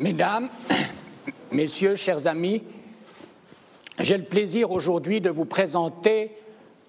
[0.00, 0.48] Mesdames,
[1.52, 2.62] Messieurs, chers amis,
[3.98, 6.30] j'ai le plaisir aujourd'hui de vous présenter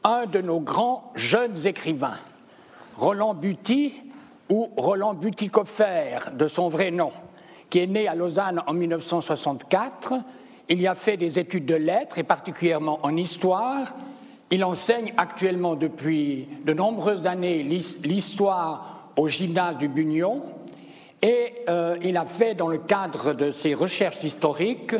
[0.04, 2.19] un de nos grands jeunes écrivains,
[2.98, 3.95] Roland Buty,
[4.50, 7.11] ou Roland Butikoffer, de son vrai nom,
[7.72, 10.14] qui est né à Lausanne en 1964.
[10.70, 13.96] Il y a fait des études de lettres, et particulièrement en histoire.
[14.52, 20.44] Il enseigne actuellement depuis de nombreuses années l'histoire au gymnase du Bunion.
[21.22, 24.96] Et euh, il a fait, dans le cadre de ses recherches historiques,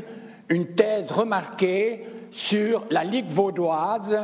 [0.50, 4.18] une thèse remarquée sur la Ligue vaudoise,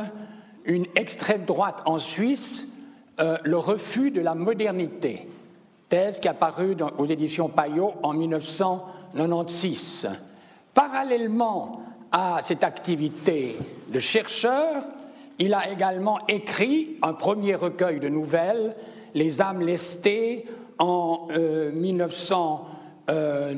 [0.64, 2.66] une extrême droite en Suisse,
[3.20, 5.26] euh, le refus de la modernité,
[5.88, 10.10] thèse qui a paru aux éditions Payot en 1996.
[10.74, 11.80] Parallèlement
[12.12, 13.56] à cette activité
[13.88, 14.82] de chercheur,
[15.38, 18.76] il a également écrit un premier recueil de nouvelles,
[19.14, 20.44] Les âmes lestées,
[20.78, 22.60] en 1990,
[23.08, 23.54] euh,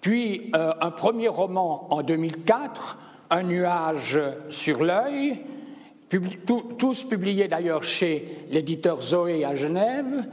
[0.00, 2.98] puis euh, un premier roman en 2004,
[3.30, 5.42] Un nuage sur l'œil,
[6.78, 10.26] tous publiés d'ailleurs chez l'éditeur Zoé à Genève.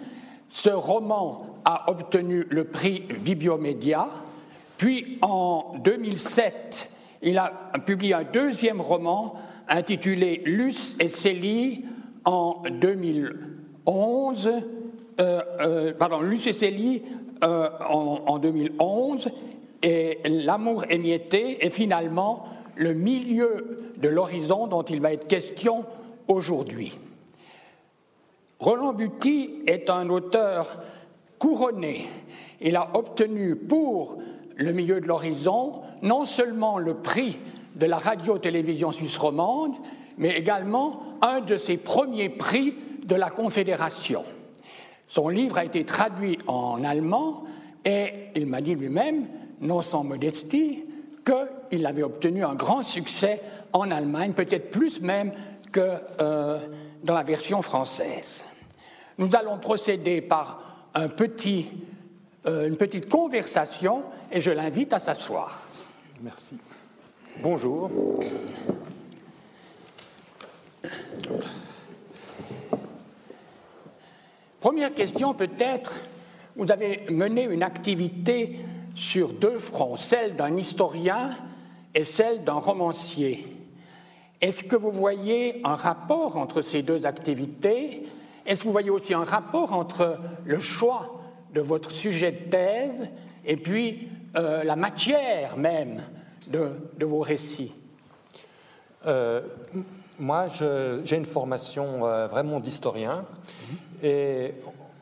[0.50, 4.08] Ce roman a obtenu le prix Bibliomédia.
[4.78, 6.90] Puis en 2007,
[7.22, 7.52] il a
[7.86, 9.36] publié un deuxième roman
[9.68, 11.86] intitulé Luce et Célie
[12.23, 14.62] en 2011, euh, euh,
[15.18, 17.04] pardon, Luce et Célie
[17.44, 19.30] euh, en, en, 2011,
[19.84, 25.86] et L'amour émietté, et finalement le milieu de l'horizon dont il va être question
[26.28, 26.98] aujourd'hui.
[28.60, 30.80] Roland Buty est un auteur
[31.40, 32.06] couronné.
[32.62, 34.18] Il a obtenu pour
[34.56, 37.38] le milieu de l'horizon non seulement le prix
[37.76, 39.74] de la radio-télévision suisse romande,
[40.18, 44.24] mais également un de ses premiers prix de la Confédération.
[45.16, 47.46] Son livre a été traduit en allemand
[47.86, 49.30] et il m'a dit lui-même,
[49.62, 50.84] non sans modestie,
[51.24, 55.32] qu'il avait obtenu un grand succès en Allemagne, peut-être plus même
[55.72, 56.59] que euh,
[57.06, 58.44] dans la version française.
[59.18, 61.08] Nous allons procéder par euh,
[62.68, 65.62] une petite conversation et je l'invite à s'asseoir.
[66.22, 66.58] Merci.
[67.42, 67.90] Bonjour.
[74.66, 75.94] Première question peut-être,
[76.56, 78.58] vous avez mené une activité
[78.96, 81.30] sur deux fronts, celle d'un historien
[81.94, 83.46] et celle d'un romancier.
[84.42, 88.08] Est-ce que vous voyez un rapport entre ces deux activités?
[88.48, 91.22] Est-ce que vous voyez aussi un rapport entre le choix
[91.54, 93.09] de votre sujet de thèse
[93.46, 96.02] et puis euh, la matière même
[96.48, 97.72] de, vos récits?
[99.06, 99.42] Euh,
[100.18, 100.48] Moi,
[101.04, 103.25] j'ai une formation euh, vraiment d'historien
[104.03, 104.53] et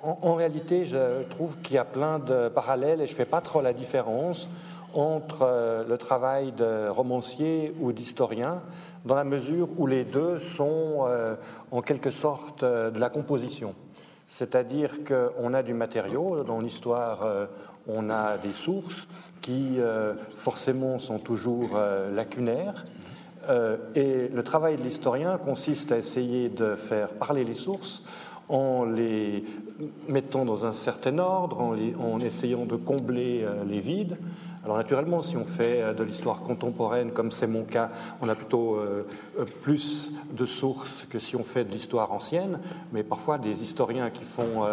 [0.03, 3.39] en, réalité, je trouve qu'il y a plein de parallèles et je ne fais pas
[3.39, 4.49] trop la différence
[4.93, 8.61] entre euh, le travail de romancier ou d'historien,
[9.05, 11.35] dans la mesure où les deux sont euh,
[11.71, 13.73] en quelque sorte euh, de la composition.
[14.27, 17.27] C'est-à-dire qu'on a du matériau, dans l'histoire
[17.87, 19.07] on a des sources
[19.41, 19.77] qui
[20.33, 21.77] forcément sont toujours
[22.11, 22.85] lacunaires,
[23.93, 28.01] et le travail de l'historien consiste à essayer de faire parler les sources
[28.49, 29.43] en les
[30.07, 34.17] mettant dans un certain ordre, en, essayant de combler euh, les vides.
[34.63, 38.35] Alors naturellement, si on fait euh, de l'histoire contemporaine, comme c'est mon cas, on a
[38.35, 39.03] plutôt euh,
[39.61, 42.59] plus de sources que si on fait de l'histoire ancienne,
[42.91, 44.63] mais parfois des historiens qui font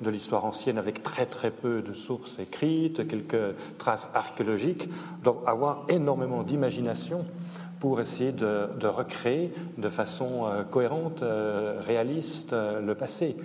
[0.00, 4.88] de l'histoire ancienne avec très très peu de sources écrites, quelques traces archéologiques,
[5.22, 7.24] doivent avoir énormément d'imagination
[7.84, 13.36] pour essayer de, recréer de façon euh, cohérente, euh, réaliste euh, le passé.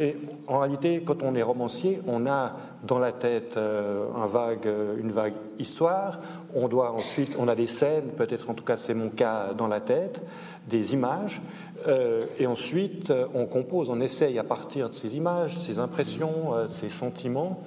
[0.00, 0.16] et
[0.48, 6.20] en réalité, quand on est romancier, on a dans la tête une vague histoire.
[6.54, 9.68] On doit ensuite, on a des scènes, peut-être en tout cas c'est mon cas dans
[9.68, 10.22] la tête,
[10.68, 11.40] des images,
[12.38, 17.62] et ensuite on compose, on essaye à partir de ces images, ces impressions, ces sentiments,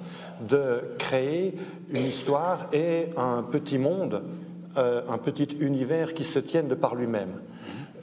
[0.48, 1.58] de créer
[1.90, 4.22] une histoire et un petit monde
[4.76, 7.40] euh, un petit univers qui se tienne de par lui-même.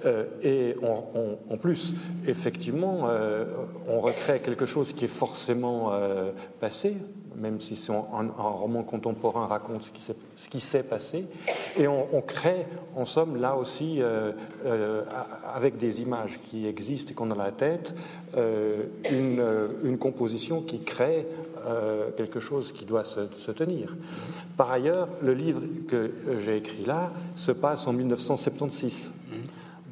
[0.06, 1.94] Euh, et en plus,
[2.28, 3.46] effectivement, euh,
[3.88, 5.92] on recrée quelque chose qui est forcément
[6.60, 6.98] passé,
[7.38, 9.92] même si un, un, roman contemporain raconte
[10.36, 11.28] ce qui s'est passé.
[11.78, 12.66] Et on, crée,
[12.96, 14.02] en somme, là aussi,
[15.54, 17.96] avec des images qui existent et qu'on a dans la tête,
[18.36, 19.44] une,
[19.84, 21.26] une, composition qui crée
[21.66, 23.96] euh, quelque chose qui doit se, tenir.
[24.58, 29.12] Par ailleurs, le livre que j'ai écrit là se passe en 1976.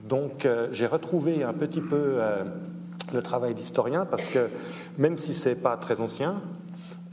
[0.03, 2.43] Donc euh, j'ai retrouvé un petit peu euh,
[3.13, 4.49] le travail d'historien parce que
[4.97, 6.41] même si c'est pas très ancien,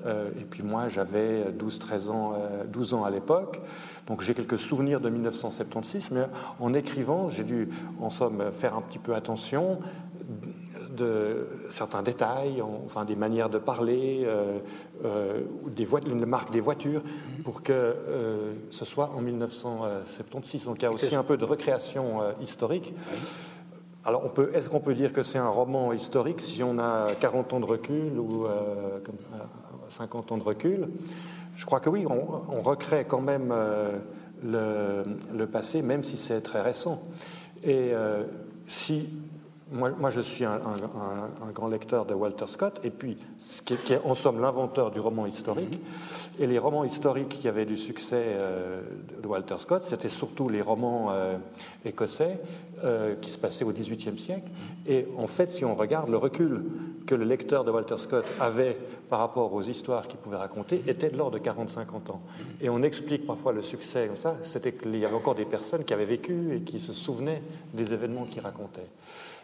[0.06, 2.32] et puis moi, j'avais 12-13 ans,
[2.68, 3.60] 12 ans à l'époque.
[4.06, 6.26] Donc j'ai quelques souvenirs de 1976, mais
[6.60, 7.68] en écrivant, j'ai dû,
[8.00, 9.80] en somme, faire un petit peu attention
[10.98, 14.58] de certains détails, enfin des manières de parler, euh,
[15.04, 17.02] euh, des les marques des voitures,
[17.44, 20.64] pour que euh, ce soit en 1976.
[20.64, 22.94] Donc il y a aussi un peu de recréation historique.
[24.04, 27.60] Alors, est-ce qu'on peut dire que c'est un roman historique si on a 40 ans
[27.60, 28.46] de recul ou
[29.88, 30.88] 50 ans de recul
[31.56, 33.52] Je crois que oui, on, recrée quand même
[34.44, 35.04] le,
[35.36, 37.02] le, passé, même si c'est très récent.
[37.64, 37.92] Et
[38.66, 39.08] si
[39.70, 40.60] moi, je suis un,
[41.54, 45.26] grand lecteur de Walter Scott, et puis, ce qui est, en somme l'inventeur du roman
[45.26, 45.80] historique.
[46.38, 48.80] Et les romans historiques qui avaient du succès euh,
[49.22, 51.36] de Walter Scott, c'était surtout les romans euh,
[51.84, 52.40] écossais
[52.84, 54.48] euh, qui se passaient au XVIIIe siècle.
[54.86, 56.62] Et en fait, si on regarde le recul
[57.06, 58.78] que le lecteur de Walter Scott avait
[59.08, 62.22] par rapport aux histoires qu'il pouvait raconter, était de l'ordre de 40-50 ans.
[62.60, 65.84] Et on explique parfois le succès comme ça, c'était qu'il y avait encore des personnes
[65.84, 67.42] qui avaient vécu et qui se souvenaient
[67.74, 68.88] des événements qu'il racontait.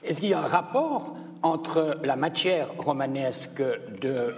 [0.05, 3.62] Est-ce qu'il y a un rapport entre la matière romanesque
[4.01, 4.35] de,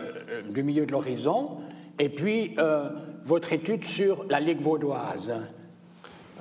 [0.48, 1.58] du milieu de l'horizon
[1.98, 2.90] et puis euh,
[3.24, 5.32] votre étude sur la Ligue vaudoise?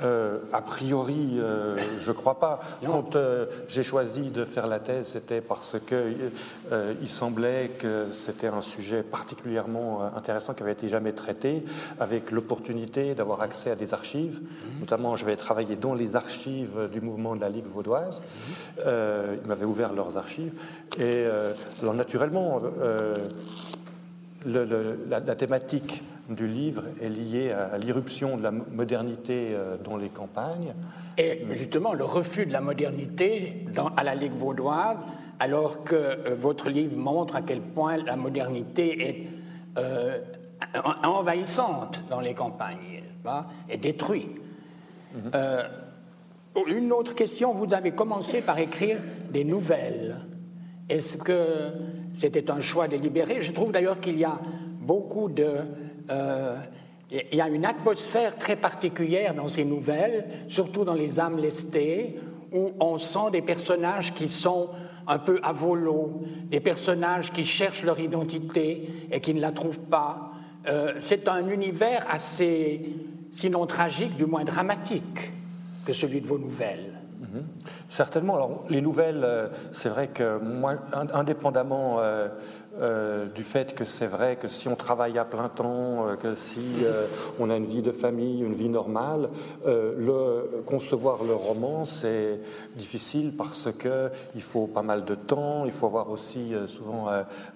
[0.04, 2.60] Euh, a priori, euh, je ne crois pas.
[2.86, 8.62] Quand euh, j'ai choisi de faire la thèse, c'était parce qu'il semblait que c'était un
[8.62, 11.64] sujet particulièrement intéressant qui avait été jamais traité,
[12.00, 14.42] avec l'opportunité d'avoir accès à des archives.
[14.42, 14.80] Mhm.
[14.82, 18.22] Notamment, j'avais travaillé dans les archives du mouvement de la Ligue vaudoise.
[18.22, 19.40] Mhm.
[19.44, 20.54] ils m'avaient ouvert leurs archives.
[20.98, 21.26] Et
[21.82, 22.62] alors, naturellement,
[24.46, 30.74] la, thématique du livre est liée à, l'irruption de la modernité euh, dans les campagnes.
[31.18, 34.98] Et justement, le refus de la modernité dans, à la Ligue vaudoise,
[35.40, 39.28] alors que euh, votre livre montre à quel point la modernité est
[39.78, 40.20] euh,
[41.04, 43.02] envahissante dans les campagnes
[43.70, 44.28] et détruit.
[45.16, 46.68] Mhm.
[46.68, 49.00] une autre question, vous avez commencé par écrire
[49.32, 50.18] des nouvelles.
[50.90, 51.72] Est-ce que
[52.16, 54.40] c'était un choix délibéré Je trouve d'ailleurs qu'il y a
[54.80, 55.60] beaucoup de...
[56.10, 56.58] Euh,
[57.12, 62.16] il y a une atmosphère très particulière dans ces nouvelles, surtout dans les âmes lestées,
[62.52, 64.70] où on sent des personnages qui sont
[65.08, 69.80] un peu à volo, des personnages qui cherchent leur identité et qui ne la trouvent
[69.80, 70.32] pas.
[70.68, 72.82] Euh, c'est un univers assez,
[73.36, 75.32] sinon tragique, du moins dramatique
[75.86, 76.95] que celui de vos nouvelles.
[77.90, 78.36] Certainement.
[78.36, 80.76] Alors, les nouvelles, euh, c'est vrai que moi,
[81.14, 82.00] indépendamment
[82.82, 86.36] euh, du fait que c'est vrai que si on travaille à plein temps, euh, que
[86.36, 87.06] si euh,
[87.40, 89.30] on a une vie de famille, une vie normale,
[89.66, 92.40] le, concevoir le roman, c'est
[92.76, 97.08] difficile parce que il faut pas mal de temps, il faut avoir aussi souvent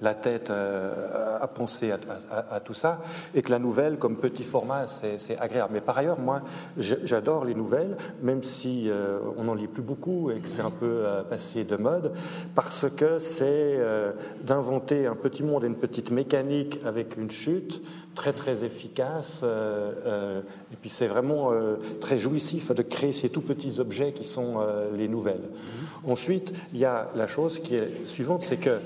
[0.02, 3.00] la tête à penser à, tout ça,
[3.34, 5.74] et que la nouvelle, comme petit format, c'est agréable.
[5.74, 6.42] Mais par ailleurs, moi,
[6.78, 8.90] j'adore les nouvelles, même si
[9.38, 12.14] on n'en lit plus beaucoup et que c'est un peu passé de mode,
[12.56, 13.80] parce que c'est
[14.44, 17.82] d'inventer un petit monde et une petite mécanique avec une chute
[18.16, 19.42] très très efficace.
[19.44, 20.42] Euh, euh,
[20.72, 24.60] et puis c'est vraiment euh, très jouissif de créer ces tout petits objets qui sont
[24.96, 25.50] les nouvelles.
[25.50, 26.12] Mm-hmm.
[26.12, 28.80] Ensuite, il y a la chose qui est suivante, c'est que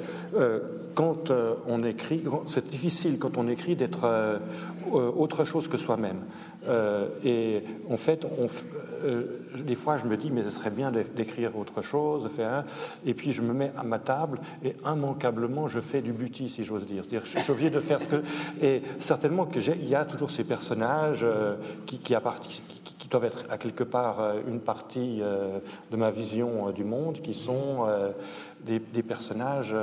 [0.96, 1.32] quand
[1.68, 4.40] on écrit, c'est difficile quand on écrit d'être
[4.92, 6.22] autre chose que soi-même.
[7.24, 8.48] Et en fait, on,
[9.64, 12.64] des fois, je me dis, mais ce serait bien d'écrire autre chose, faire
[13.06, 16.64] et puis je me mets à ma table et immanquablement, je fais du buty, si
[16.64, 17.04] j'ose dire.
[17.04, 18.24] C'est-à-dire, je suis obligé de faire ce que.
[18.62, 21.56] Et certainement qu'il y a toujours ces personnages euh,
[21.86, 22.00] qui,
[23.10, 25.60] doivent être à quelque part euh, une partie euh,
[25.92, 27.86] de ma vision du monde, qui sont
[28.66, 29.76] des, personnages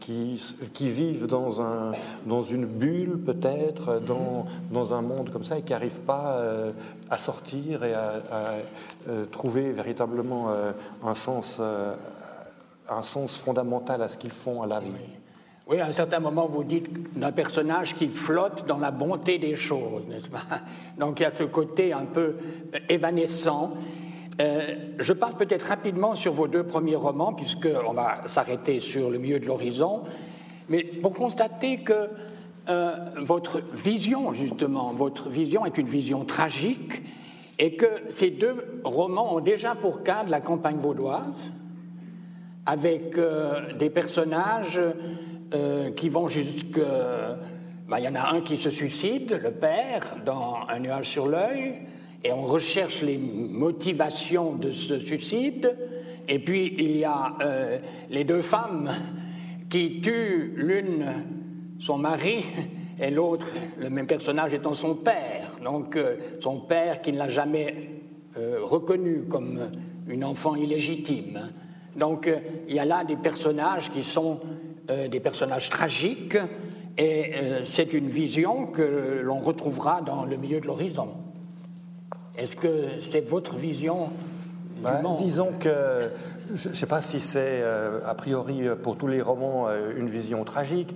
[0.00, 0.40] qui,
[0.72, 1.92] qui, vivent dans, un,
[2.26, 6.21] dans une bulle peut-être, dans, dans, un monde comme ça, et qui n'arrivent pas
[7.10, 8.20] à sortir et à,
[9.30, 10.48] trouver véritablement
[11.04, 11.60] un sens,
[12.88, 14.92] un sens fondamental à ce qu'ils font à la vie.
[15.68, 19.54] Oui, à un certain moment, vous dites d'un personnage qui flotte dans la bonté des
[19.54, 20.40] choses, n'est-ce pas?
[20.98, 22.34] Donc il y a ce côté un peu
[22.88, 23.72] évanescent.
[24.40, 29.18] Euh, je parle peut-être rapidement sur vos deux premiers romans, puisqu'on va s'arrêter sur le
[29.18, 30.02] milieu de l'horizon,
[30.68, 32.10] mais pour constater que
[32.68, 37.02] euh, votre vision, justement, votre vision est une vision tragique,
[37.58, 41.50] et que ces deux romans ont déjà pour cadre la campagne vaudoise,
[42.64, 44.80] avec euh, des personnages
[45.54, 46.80] euh, qui vont jusque.
[47.88, 51.26] Bah, il y en a un qui se suicide, le père, dans un nuage sur
[51.26, 51.74] l'œil,
[52.24, 55.76] et on recherche les motivations de ce suicide.
[56.28, 57.36] Et puis il y a
[58.08, 58.88] les deux femmes
[59.68, 61.06] qui tuent l'une
[61.82, 62.44] son mari
[63.00, 63.48] et l'autre,
[63.78, 65.50] le même personnage étant son père.
[65.62, 67.90] Donc euh, son père qui ne l'a jamais
[68.38, 69.70] euh, reconnu comme
[70.06, 71.40] une enfant illégitime.
[71.96, 74.40] Donc euh, il y a là des personnages qui sont
[74.88, 76.36] des personnages tragiques
[76.98, 77.32] et
[77.64, 81.08] c'est une vision que l'on retrouvera dans le milieu de l'horizon.
[82.36, 84.10] Est-ce que c'est votre vision
[84.78, 86.10] bah, disons que
[86.52, 90.92] je ne sais pas si c'est a priori pour tous les romans une vision tragique,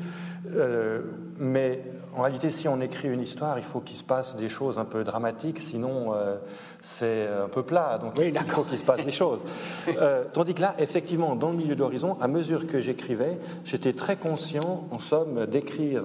[1.39, 1.83] mais
[2.17, 4.87] en réalité, si on écrit une histoire, il faut qu'il se passe des choses un
[4.87, 6.37] peu dramatiques, sinon euh,
[6.81, 7.99] c'est un peu plat.
[7.99, 9.41] Donc il faut qu'il se passe des choses.
[9.89, 14.17] Euh, tandis que là, effectivement, dans le milieu d'horizon, à mesure que j'écrivais, j'étais très
[14.17, 16.05] conscient, en somme, d'écrire.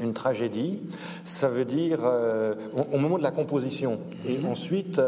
[0.00, 0.80] Euh, une tragédie,
[1.24, 2.00] ça veut dire
[2.92, 4.00] au, moment de la composition.
[4.26, 4.46] Et mhm.
[4.46, 5.00] ensuite,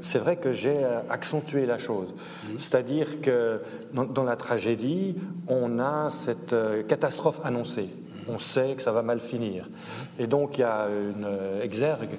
[0.00, 2.08] c'est vrai que j'ai accentué la chose.
[2.48, 2.58] Mhm.
[2.58, 3.60] C'est-à-dire que
[3.92, 5.14] dans, dans, la tragédie,
[5.48, 6.54] on a cette
[6.88, 7.88] catastrophe annoncée
[8.28, 9.68] on sait que ça va mal finir.
[10.18, 11.26] Et donc il y a une
[11.62, 12.18] exergue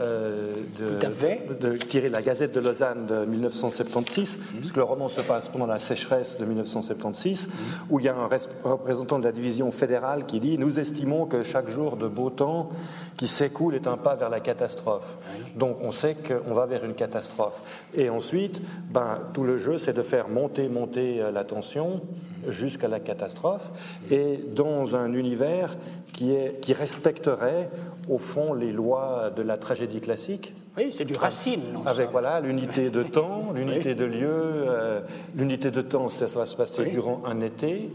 [0.00, 5.48] euh, de, de, tirer la Gazette de Lausanne de 1976, puisque le roman se passe
[5.48, 7.48] pendant la sécheresse de 1976,
[7.88, 8.28] où il y a un
[8.64, 12.70] représentant de la division fédérale qui dit Nous estimons que chaque jour de beau temps
[13.16, 15.18] qui s'écoule est un pas vers la catastrophe.
[15.56, 17.86] Donc on sait qu'on va vers une catastrophe.
[17.94, 22.00] Et ensuite, ben, tout le jeu, c'est de faire monter, monter euh, la tension
[22.48, 23.70] jusqu'à la catastrophe,
[24.10, 25.76] et dans un univers
[26.12, 27.70] qui, est, qui respecterait
[28.08, 30.54] au fond les lois de la tragédie classique.
[30.76, 31.62] Oui, c'est du Racine.
[31.84, 34.30] Avec voilà l'unité de temps, l'unité de lieu.
[34.30, 35.00] Euh,
[35.36, 37.90] l'unité de temps, ça, va se passer durant un été.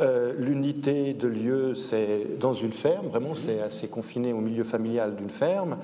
[0.00, 3.06] Euh, l'unité de lieu, c'est dans une ferme.
[3.06, 5.78] Vraiment, c'est assez confiné au milieu familial d'une ferme.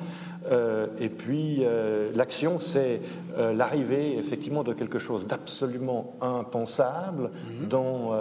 [0.51, 1.65] Euh, et puis
[2.15, 3.01] l'action, c'est
[3.39, 7.69] l'arrivée effectivement de quelque chose d'absolument impensable mhm.
[7.69, 8.13] dans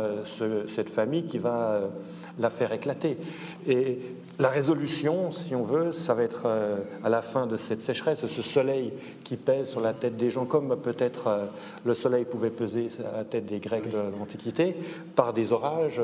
[0.68, 1.82] cette famille qui va
[2.39, 3.17] la faire éclater.
[3.67, 4.00] Et
[4.39, 8.25] la résolution, si on veut, ça va être euh, à la fin de cette sécheresse,
[8.25, 8.91] ce soleil
[9.23, 11.45] qui pèse sur la tête des gens, comme peut-être euh,
[11.85, 14.75] le soleil pouvait peser sur la tête des Grecs de l'Antiquité,
[15.15, 16.01] par des orages,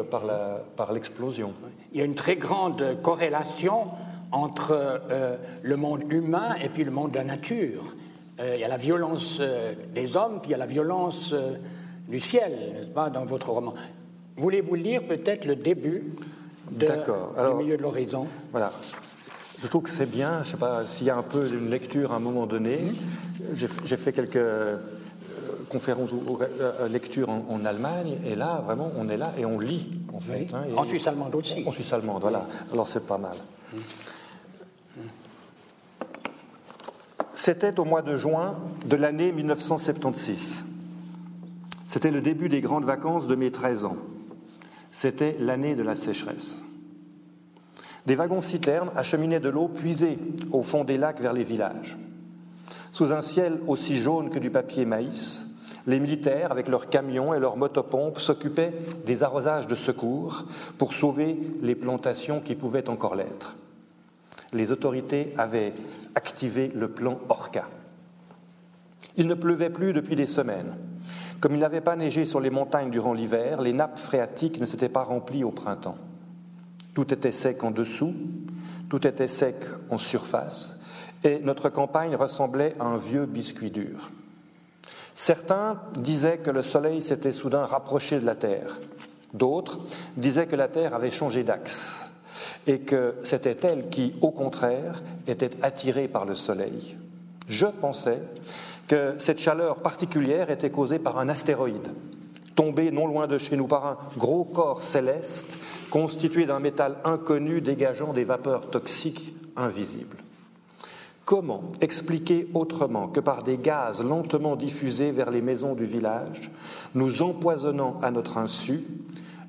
[0.75, 1.53] par l'explosion.
[1.93, 3.87] Il y a une très grande corrélation
[4.31, 7.95] entre euh, le monde humain et puis le monde de la nature.
[8.39, 9.41] il y a la violence
[9.95, 11.33] des hommes, puis il y a la violence
[12.07, 13.73] du ciel, n'est-ce pas, dans votre roman.
[14.37, 16.13] Voulez-vous lire peut-être le début
[16.71, 18.27] de, du milieu de l'horizon?
[18.51, 18.71] Voilà.
[19.59, 21.69] Je trouve que c'est bien, je ne sais pas s'il y a un peu une
[21.69, 22.79] lecture à un moment donné.
[23.53, 24.77] J'ai fait quelques euh,
[25.69, 29.89] conférences ou euh, lectures en, Allemagne, et là, vraiment, on est là et on lit,
[30.13, 30.47] en fait.
[30.53, 31.63] Hein, en Suisse allemande aussi.
[31.65, 32.45] En Suisse allemande, voilà.
[32.71, 33.35] Alors c'est pas mal.
[37.33, 40.65] C'était au mois de juin de l'année 1976.
[41.87, 43.97] C'était le début des grandes vacances de mes 13 ans.
[44.97, 46.63] C'était l'année de la sécheresse.
[48.07, 50.17] Des wagons-citernes acheminaient de l'eau puisée
[50.51, 51.95] au fond des lacs vers les villages.
[52.91, 55.49] Sous un ciel aussi jaune que du papier maïs,
[55.85, 58.73] les militaires, avec leurs camions et leurs motopompes, s'occupaient
[59.05, 60.45] des arrosages de secours
[60.79, 63.55] pour sauver les plantations qui pouvaient encore l'être.
[64.51, 65.75] Les autorités avaient
[66.15, 67.67] activé le plan Orca.
[69.15, 70.75] Il ne pleuvait plus depuis des semaines.
[71.39, 74.89] Comme il n'avait pas neigé sur les montagnes durant l'hiver, les nappes phréatiques ne s'étaient
[74.89, 75.97] pas remplies au printemps.
[76.95, 78.13] Tout était sec en dessous,
[78.89, 79.55] tout était sec
[79.89, 80.79] en surface,
[81.23, 84.09] et notre campagne ressemblait à un vieux biscuit dur.
[85.13, 88.79] Certains disaient que le soleil s'était soudain rapproché de la Terre.
[89.33, 89.79] D'autres
[90.15, 92.09] disaient que la Terre avait changé d'axe
[92.65, 96.97] et que c'était elle qui, au contraire, était attirée par le soleil.
[97.47, 98.21] Je pensais
[98.87, 101.89] que cette chaleur particulière était causée par un astéroïde
[102.57, 105.59] tombé non loin de chez nous par un gros corps céleste
[105.91, 110.17] constitué d'un métal inconnu dégageant des vapeurs toxiques invisibles.
[111.23, 116.49] Comment expliquer autrement que par des gaz lentement diffusés vers les maisons du village,
[116.95, 118.85] nous empoisonnant à notre insu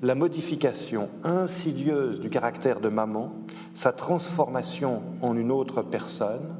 [0.03, 3.33] la modification insidieuse du caractère de maman,
[3.73, 6.55] sa transformation en une autre personne,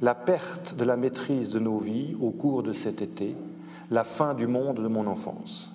[0.00, 3.34] la perte de la maîtrise de nos vies au cours de cet été,
[3.90, 5.72] la fin du monde de mon enfance.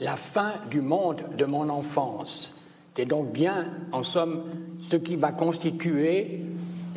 [0.00, 2.54] La fin du monde de mon enfance,
[2.94, 4.42] c'est donc bien, en somme,
[4.90, 6.42] ce qui va constituer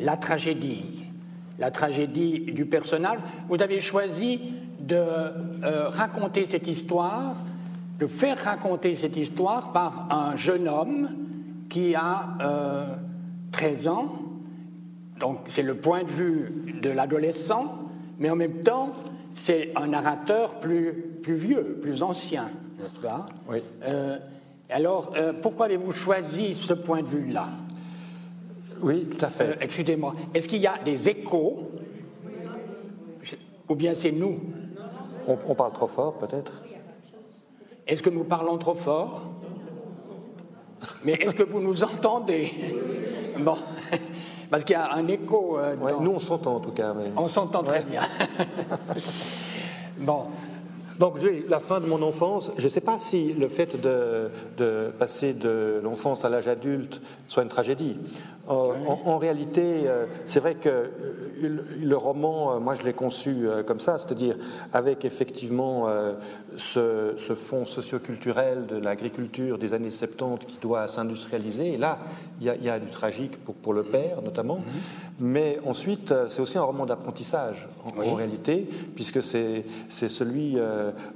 [0.00, 1.04] la tragédie,
[1.58, 3.18] la tragédie du personnage.
[3.48, 4.40] Vous avez choisi
[4.80, 7.36] de euh, raconter cette histoire,
[7.98, 11.08] de faire raconter cette histoire par un jeune homme
[11.68, 12.36] qui a
[13.52, 14.12] 13 euh, ans
[15.22, 16.52] donc c'est le point de vue
[16.82, 17.78] de l'adolescent,
[18.18, 18.90] mais en même temps,
[19.34, 23.26] c'est un narrateur plus, plus vieux, plus ancien, n'est-ce pas?
[23.48, 23.62] Oui.
[23.84, 24.18] Euh,
[24.68, 27.48] Alors, euh, pourquoi avez-vous choisi ce point de vue-là?
[28.82, 29.50] Oui, tout à fait.
[29.50, 31.70] Euh, excusez-moi, est-ce qu'il y a des échos?
[33.68, 34.40] Ou bien c'est nous?
[35.28, 36.64] On, parle trop fort, peut-être.
[37.86, 39.22] Est-ce que nous parlons trop fort?
[41.04, 42.52] Mais est-ce que vous nous entendez?
[43.38, 43.56] Bon,
[44.52, 45.58] parce qu'il y a un écho.
[45.58, 46.94] Euh, nous, on s'entend en tout cas.
[47.16, 48.02] On s'entend très bien.
[49.98, 50.26] bon,
[51.02, 51.18] donc,
[51.48, 54.30] la fin de mon enfance, je ne sais pas si le fait de,
[55.00, 57.96] passer de l'enfance à l'âge adulte soit une tragédie.
[58.48, 63.80] Euh, en, réalité, euh, c'est vrai que euh, le roman, moi je l'ai conçu comme
[63.80, 64.36] ça, c'est-à-dire
[64.72, 65.88] avec effectivement
[66.56, 71.74] ce, fond socioculturel de l'agriculture des années 70 qui doit s'industrialiser.
[71.74, 71.98] Et là,
[72.40, 74.60] il y, a du tragique pour, le père notamment.
[75.20, 80.56] Mais ensuite, c'est aussi un roman d'apprentissage en, réalité, puisque c'est celui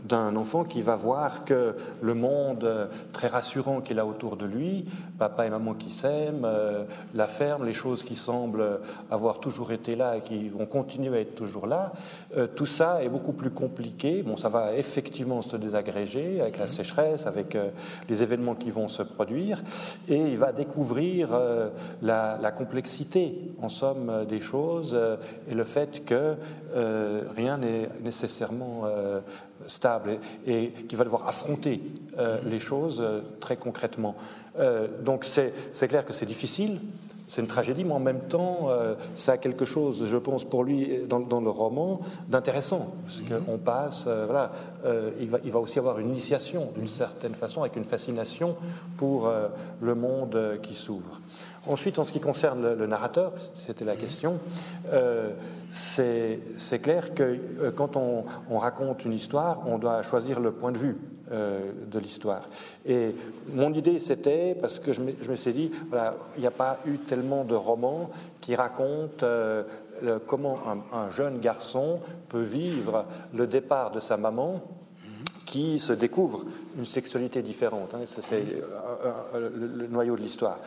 [0.05, 4.85] d'un enfant qui va voir que le monde très rassurant qu'il a autour de lui,
[5.19, 6.85] papa et maman qui s'aiment, euh,
[7.15, 11.21] la ferme, les choses qui semblent avoir toujours été là et qui vont continuer à
[11.21, 11.93] être toujours là,
[12.37, 14.23] euh, tout ça est beaucoup plus compliqué.
[14.23, 17.71] Bon, ça va effectivement se désagréger avec la sécheresse, avec euh,
[18.09, 19.63] les événements qui vont se produire,
[20.09, 21.31] et il va découvrir
[22.03, 23.86] la, la, complexité, en somme,
[24.29, 24.99] des choses
[25.51, 26.37] et le fait que
[27.35, 28.85] rien n'est nécessairement
[29.67, 31.81] stable et, qui va devoir affronter
[32.19, 34.17] euh, les choses euh, très concrètement.
[34.59, 35.53] Euh, donc c'est
[35.89, 36.81] clair que c'est difficile,
[37.29, 38.69] c'est une tragédie, mais en même temps,
[39.17, 42.93] ça a quelque chose, je pense, pour lui, dans, dans le roman, d'intéressant.
[43.03, 43.41] Parce mhm.
[43.45, 44.53] qu'on passe, voilà,
[45.19, 48.55] il va, il, va, aussi avoir une initiation, d'une certaine façon, avec une fascination
[48.97, 49.29] pour
[49.81, 51.21] le monde qui s'ouvre.
[51.67, 54.39] Ensuite, en ce qui concerne le, narrateur, c'était la question,
[54.93, 55.31] euh,
[55.73, 58.25] c'est clair que euh, quand on,
[58.59, 60.97] raconte une histoire, on doit choisir le point de vue
[61.33, 62.43] euh, de l'histoire.
[62.87, 63.15] Et
[63.53, 66.99] mon idée, c'était, parce que je me, suis dit, voilà, il n'y a pas eu
[66.99, 69.27] tellement de romans qui racontent
[70.27, 70.59] comment
[70.93, 74.63] un, jeune garçon peut vivre le départ de sa maman
[75.47, 76.45] qui se découvre
[76.77, 77.95] une sexualité différente.
[77.95, 78.45] Hein, c'est
[79.35, 80.59] le, noyau de l'histoire.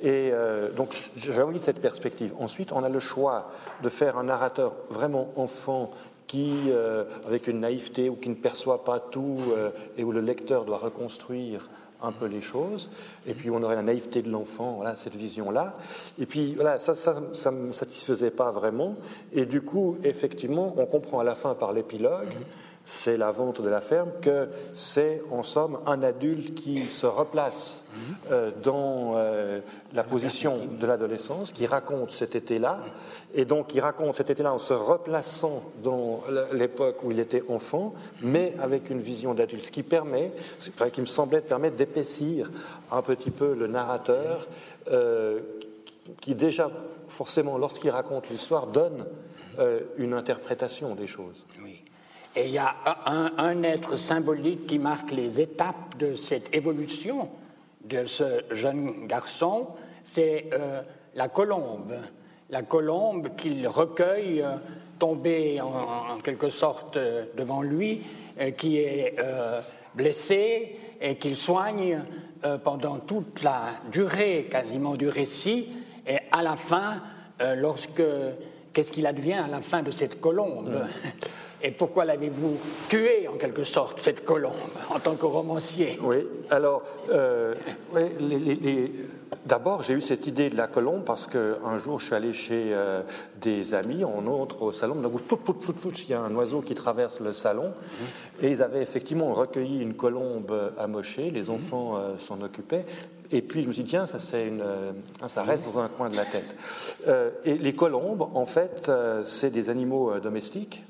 [0.00, 2.34] Et euh, donc j'avais envie de cette perspective.
[2.38, 3.50] Ensuite, on a le choix
[3.82, 5.90] de faire un narrateur vraiment enfant
[6.26, 10.20] qui, euh, avec une naïveté ou qui ne perçoit pas tout euh, et où le
[10.20, 11.68] lecteur doit reconstruire
[12.02, 12.90] un peu les choses.
[13.26, 15.76] Et puis on aurait la naïveté de l'enfant, voilà, cette vision-là.
[16.18, 18.96] Et puis voilà, ça, ça ne me satisfaisait pas vraiment.
[19.32, 22.34] Et du coup, effectivement, on comprend à la fin par l'épilogue
[22.84, 27.84] c'est la vente de la ferme, que c'est en somme un adulte qui se replace
[28.30, 29.60] euh, dans euh,
[29.94, 32.80] la position de l'adolescence, qui raconte cet été-là,
[33.34, 37.94] et donc qui raconte cet été-là en se replaçant dans l'époque où il était enfant,
[38.20, 40.32] mais avec une vision d'adulte, ce qui permet,
[40.74, 42.50] enfin, qui me semblait permettre d'épaissir
[42.90, 44.48] un petit peu le narrateur,
[44.90, 45.40] euh,
[46.20, 46.70] qui déjà,
[47.08, 49.06] forcément, lorsqu'il raconte l'histoire, donne
[49.98, 51.44] une interprétation des choses.
[52.34, 52.74] Et il y a
[53.06, 57.28] un, être symbolique qui marque les étapes de cette évolution
[57.84, 59.68] de ce jeune garçon,
[60.04, 60.82] c'est euh,
[61.14, 61.94] la colombe.
[62.50, 64.56] La colombe qu'il recueille, euh,
[64.98, 68.02] tombée en, quelque sorte euh, devant lui,
[68.56, 69.14] qui est
[69.94, 72.00] blessée et qu'il soigne
[72.64, 75.68] pendant toute la durée quasiment du récit.
[76.06, 77.02] Et à la fin,
[77.56, 78.02] lorsque
[78.72, 80.74] qu'est-ce qu'il advient à la fin de cette colombe?
[81.64, 82.56] Et pourquoi l'avez-vous
[82.88, 84.52] tué, en quelque sorte, cette colombe,
[84.90, 85.96] en tant que romancier?
[86.02, 87.54] Oui, alors, euh,
[89.46, 92.70] d'abord, j'ai eu cette idée de la colombe parce qu'un jour, je suis allé chez
[92.72, 93.02] euh,
[93.40, 97.72] des amis, on entre au salon, il y a un oiseau qui traverse le salon,
[98.40, 102.84] et ils avaient effectivement recueilli une colombe amochée, les enfants euh, s'en occupaient,
[103.30, 104.64] et puis je me suis dit, tiens, ça, une,
[105.28, 106.56] ça reste dans un coin de la tête.
[107.44, 108.90] et les colombes, en fait,
[109.22, 110.82] c'est des animaux domestiques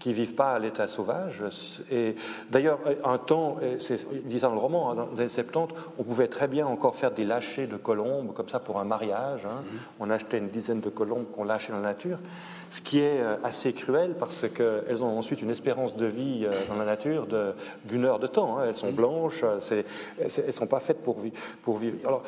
[0.00, 1.44] qui vivent pas à l'état sauvage.
[1.92, 2.16] Et
[2.50, 3.58] d'ailleurs, un temps,
[4.24, 7.24] disant dans le roman, hein, dans les 70, on pouvait très bien encore faire des
[7.24, 9.44] lâchers de colombes, comme ça pour un mariage.
[9.44, 9.62] Hein.
[9.62, 9.78] Mm-hmm.
[10.00, 12.18] On achetait une dizaine de colombes qu'on lâchait dans la nature,
[12.70, 16.52] ce qui est euh, assez cruel parce qu'elles ont ensuite une espérance de vie euh,
[16.68, 17.26] dans la nature
[17.84, 18.58] d'une heure de temps.
[18.58, 18.64] Hein.
[18.68, 18.94] Elles sont mm-hmm.
[18.94, 21.16] blanches, elles ne sont pas faites pour,
[21.62, 21.96] pour vivre.
[22.06, 22.22] Alors,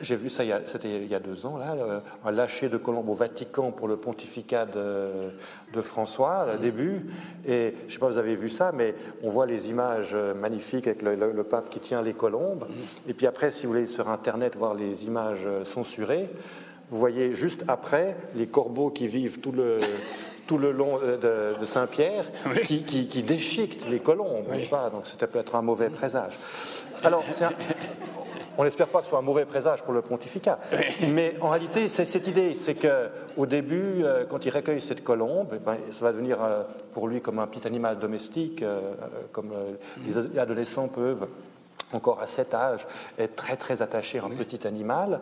[0.00, 3.14] j'ai vu ça, c'était il y a deux ans, là, un lâcher de Colombe au
[3.14, 7.06] Vatican pour le pontificat de, François, au début.
[7.46, 10.14] Et je ne sais pas si vous avez vu ça, mais on voit les images
[10.14, 12.66] magnifiques avec le, pape qui tient les colombes.
[13.08, 16.28] Et puis après, si vous voulez sur Internet voir les images censurées,
[16.90, 19.78] vous voyez juste après les corbeaux qui vivent tout le,
[20.46, 22.26] tout le long de, Saint-Pierre,
[22.64, 24.90] qui, qui, déchiquetent les colombes, pas?
[24.90, 26.34] Donc ça peut être un mauvais présage.
[27.02, 27.24] Alors,
[28.58, 30.58] on n'espère pas que ce soit un mauvais présage pour le pontificat.
[31.08, 35.48] Mais en réalité, c'est cette idée, c'est qu'au début, euh, quand il recueille cette colombe,
[35.54, 36.62] eh ben, ça va devenir euh,
[36.92, 38.80] pour lui comme un petit animal domestique, euh,
[39.32, 39.52] comme
[40.06, 41.26] les adolescents peuvent
[41.94, 42.86] encore à cet âge,
[43.18, 45.20] est très très attaché à un petit animal,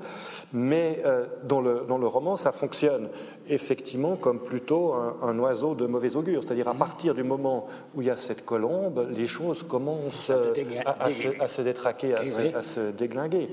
[0.53, 3.09] mais euh, dans, le, dans, le, roman, ça fonctionne
[3.49, 8.09] effectivement comme plutôt un, oiseau de mauvais augure, c'est-à-dire à partir du moment où il
[8.09, 13.49] y a cette colombe, les choses commencent à, se, détraquer, à, se, déglinguer.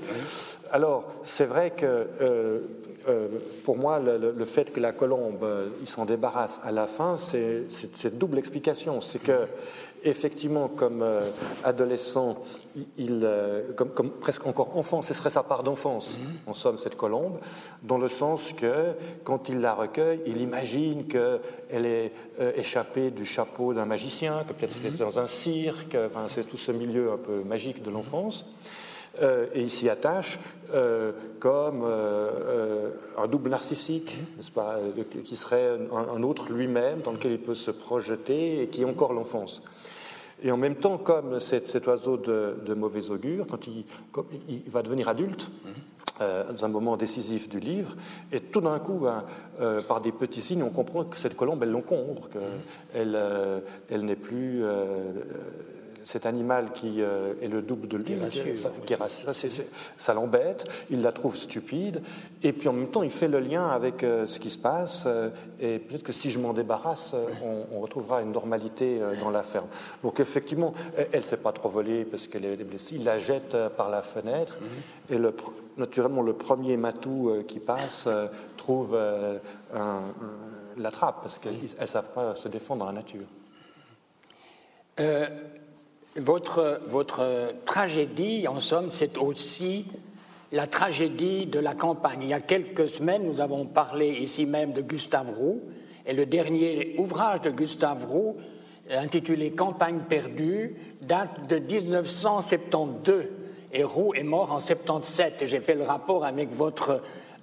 [0.72, 2.60] Alors, c'est vrai que euh,
[3.08, 3.28] euh,
[3.64, 5.44] pour moi, le, fait que la colombe,
[5.80, 9.00] il s'en débarrasse à la fin, c'est cette double explication.
[9.00, 9.46] C'est que
[10.04, 11.22] effectivement, comme euh,
[11.64, 12.38] adolescent,
[12.96, 17.38] il, euh, comme, presque encore enfant, ce serait sa part d'enfance, en somme, cette colombe,
[17.82, 23.24] dans le sens que quand il la recueille, il imagine qu'elle est euh, échappée du
[23.24, 27.18] chapeau d'un magicien, que peut-être c'était dans un cirque, enfin, c'est tout ce milieu un
[27.18, 28.46] peu magique de l'enfance.
[29.20, 30.38] et il s'y attache
[31.40, 34.78] comme un double narcissique, n'est-ce pas,
[35.24, 39.12] qui serait un, autre lui-même dans lequel il peut se projeter et qui est encore
[39.12, 39.62] l'enfance.
[40.42, 43.84] Et en même temps, comme cet, oiseau de, mauvais augure, quand il,
[44.70, 45.50] va devenir adulte,
[46.20, 47.96] euh, dans un moment décisif du livre,
[48.32, 49.24] et tout d'un coup, ben,
[49.60, 54.04] euh, par des petits signes, on comprend que cette colombe, elle l'encombre, qu'elle euh, elle
[54.04, 54.62] n'est plus
[56.02, 58.04] cet animal qui euh, est le double de lui,
[58.86, 59.34] qui rassure,
[59.96, 62.02] ça, l'embête, il la trouve stupide,
[62.42, 65.04] et puis en même temps il fait le lien avec euh, ce qui se passe,
[65.06, 69.66] euh, et peut-être que si je m'en débarrasse, on, retrouvera une normalité dans la ferme.
[70.02, 73.56] Donc effectivement, elle ne s'est pas trop volée parce qu'elle est blessée, il la jette
[73.76, 75.16] par la fenêtre, mhm.
[75.16, 75.34] et le,
[75.78, 78.06] naturellement le premier matou qui passe
[78.58, 78.94] trouve
[79.74, 80.00] un,
[80.76, 83.26] l'attrape parce qu'elles ne savent pas se défendre dans la nature.
[86.16, 89.86] Votre, votre tragédie, en somme, c'est aussi
[90.50, 92.20] la tragédie de la campagne.
[92.22, 95.60] Il y a quelques semaines, nous avons parlé ici même de Gustave Roux,
[96.06, 98.36] et le dernier ouvrage de Gustave Roux,
[98.90, 103.24] intitulé Campagne perdue, date de 1972.
[103.72, 105.42] Et Roux est mort en 77.
[105.42, 106.90] Et j'ai fait le rapport avec votre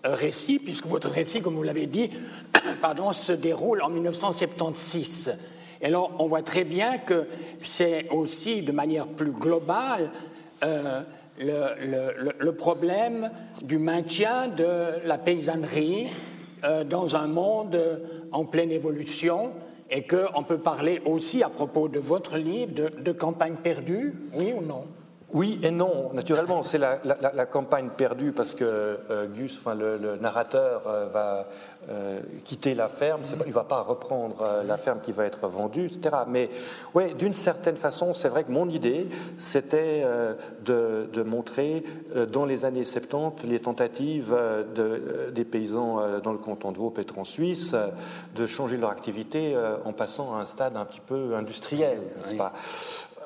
[0.05, 2.09] euh, récit, puisque votre récit, comme vous l'avez dit,
[2.81, 5.37] pardon, se déroule en 1976.
[5.81, 7.27] Et alors, on voit très bien que
[7.59, 10.11] c'est aussi, de manière plus globale,
[10.63, 11.01] euh,
[11.39, 13.29] le, problème
[13.63, 16.07] du maintien de la paysannerie
[16.63, 17.79] euh, dans un monde
[18.31, 19.51] en pleine évolution
[19.91, 24.65] et qu'on peut parler aussi, à propos de votre livre, de campagne perdue, oui ou
[24.65, 24.83] non?
[25.33, 30.83] Oui et non, naturellement, c'est la, campagne perdue parce que euh, Gus, enfin, le, narrateur,
[30.87, 31.47] euh, va
[31.89, 35.87] euh, quitter la ferme, il ne va pas reprendre la ferme qui va être vendue,
[35.87, 36.23] etc.
[36.27, 36.49] Mais
[36.95, 40.05] oui, d'une certaine façon, c'est vrai que mon idée, c'était
[40.63, 41.83] de, montrer
[42.31, 44.35] dans les années 70 les tentatives
[45.33, 47.75] des paysans dans le canton de Vaud, et en Suisse,
[48.35, 52.53] de changer leur activité en passant à un stade un petit peu industriel, n'est-ce pas?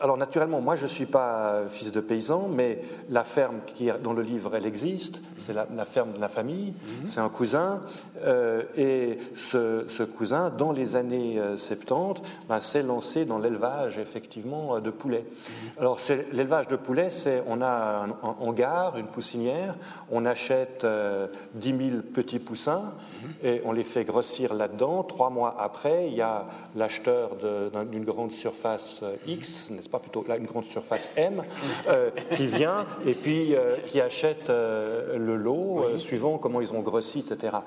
[0.02, 4.14] Alors naturellement, moi je ne suis pas fils de paysan, mais la ferme qui dans
[4.14, 7.08] le livre, elle existe, c'est la, ferme de la famille, mhm.
[7.08, 7.82] c'est un cousin,
[8.24, 14.80] euh, et ce, cousin, dans les années 70, euh, ben, s'est lancé dans l'élevage effectivement
[14.80, 15.26] de poulets.
[15.26, 15.80] Mhm.
[15.80, 16.00] Alors
[16.34, 19.76] l'élevage de poulets, c'est on a un, hangar, une poussinière,
[20.12, 23.30] on achète 10 euh, 000 petits poussins mhm.
[23.44, 25.04] et on les fait grossir là-dedans.
[25.04, 27.36] Trois mois après, il y a l'acheteur
[27.92, 31.44] d'une grande surface X, n'est-ce pas plutôt là une grande surface M,
[31.88, 36.80] euh, qui vient et puis euh, qui achète euh, le lot suivant comment ils ont
[36.80, 37.58] grossi, etc.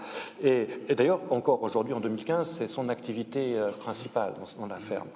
[0.42, 5.08] Et, d'ailleurs, encore aujourd'hui, en 2015, c'est son activité principale dans, la ferme.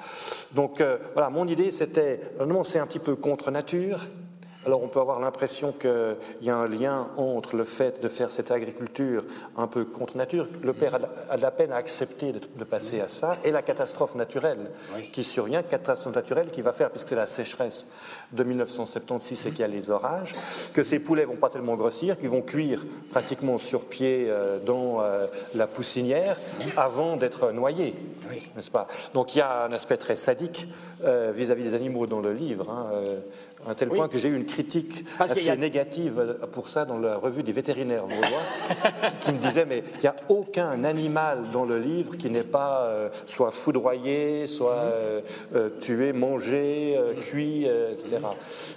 [0.52, 0.82] Donc
[1.14, 2.20] voilà, mon idée, c'était,
[2.64, 4.06] c'est un petit peu contre nature,
[4.68, 8.30] alors on peut avoir l'impression qu'il y a un lien entre le fait de faire
[8.30, 9.24] cette agriculture
[9.56, 10.98] un peu contre nature, le père
[11.30, 14.70] a de la peine à accepter de, passer à ça, et la catastrophe naturelle
[15.12, 17.86] qui survient, catastrophe naturelle qui va faire, puisque c'est la sécheresse
[18.32, 20.34] de 1976 et qu'il y a les orages,
[20.72, 25.00] que ces poulets vont pas tellement grossir, qu'ils vont cuire pratiquement sur pied euh, dans
[25.00, 26.36] euh, la poussinière
[26.76, 27.94] avant d'être noyés,
[28.56, 28.88] n'est-ce pas?
[29.14, 30.68] Donc il y a un aspect très sadique
[31.04, 32.70] euh, vis-à-vis des animaux dans le livre.
[32.70, 32.86] Hein,
[33.68, 37.42] à tel point que j'ai eu une critique assez négative pour ça dans la revue
[37.42, 42.16] des vétérinaires vaudois, qui me disait mais il n'y a aucun animal dans le livre
[42.16, 45.20] qui n'est pas euh, soit foudroyé, soit euh,
[45.54, 48.17] euh, tué, mangé, cuit, etc.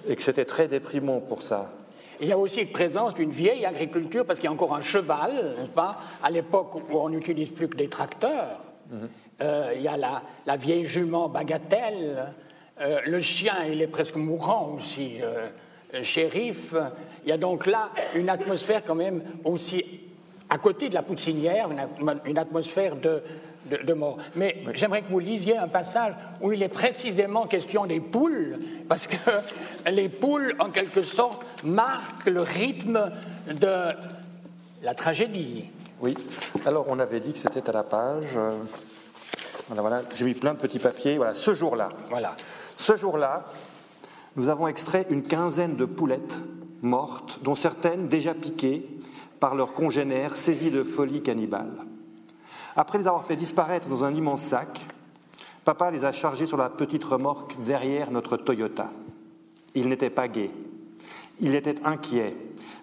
[0.08, 1.72] Et que c'était très déprimant pour ça.
[2.20, 4.82] il y a aussi une présence d'une vieille agriculture, parce qu'il y a encore un
[4.82, 8.60] cheval, n'est-ce pas, à l'époque où on n'utilise plus que des tracteurs.
[8.90, 9.10] Mhm.
[9.42, 12.34] Euh, il y a la, la vieille jument bagatelle,
[12.82, 15.50] euh, le chien, il est presque mourant aussi, euh,
[16.02, 16.74] shérif.
[17.24, 19.84] Il y a donc là une atmosphère quand même aussi,
[20.50, 21.70] à côté de la poussinière,
[22.26, 23.22] une, atmosphère de,
[23.84, 24.18] de, mort.
[24.36, 29.08] Mais j'aimerais que vous lisiez un passage où il est précisément question des poules, parce
[29.08, 29.18] que
[29.90, 33.10] les poules, en quelque sorte, marquent le rythme
[33.48, 33.92] de
[34.84, 35.66] la tragédie.
[36.02, 36.18] Oui,
[36.66, 38.26] alors on avait dit que c'était à la page.
[38.36, 38.52] Euh,
[39.68, 40.02] voilà, voilà.
[40.16, 41.18] j'ai mis plein de petits papiers.
[41.18, 41.90] Voilà, ce jour-là.
[42.10, 42.32] Voilà.
[42.78, 43.46] Ce jour-là,
[44.36, 46.40] nous avons extrait une quinzaine de poulettes
[46.82, 48.88] mortes, dont certaines déjà piquées
[49.40, 51.72] par leurs congénères saisis de folie cannibale.
[52.76, 54.88] Après les avoir fait disparaître dans un immense sac,
[55.66, 58.90] papa les a chargés sur la petite remorque derrière notre Toyota.
[59.76, 60.52] Il n'était pas gai.
[61.40, 62.36] Il était inquiet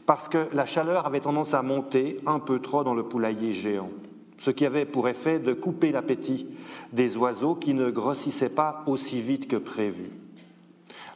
[0.07, 3.91] parce que la chaleur avait tendance à monter un peu trop dans le poulailler géant,
[4.39, 6.47] ce qui avait pour effet de couper l'appétit
[6.93, 10.11] des oiseaux qui ne grossissaient pas aussi vite que prévu.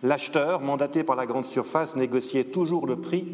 [0.05, 3.25] L'acheteur, mandaté par la grande surface, négociait toujours le prix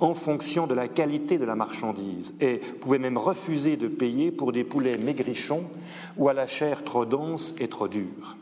[0.00, 4.50] en fonction de la qualité de la marchandise et pouvait même refuser de payer pour
[4.50, 5.64] des poulets maigrichons
[6.16, 8.36] ou à la chair trop dense et trop dure.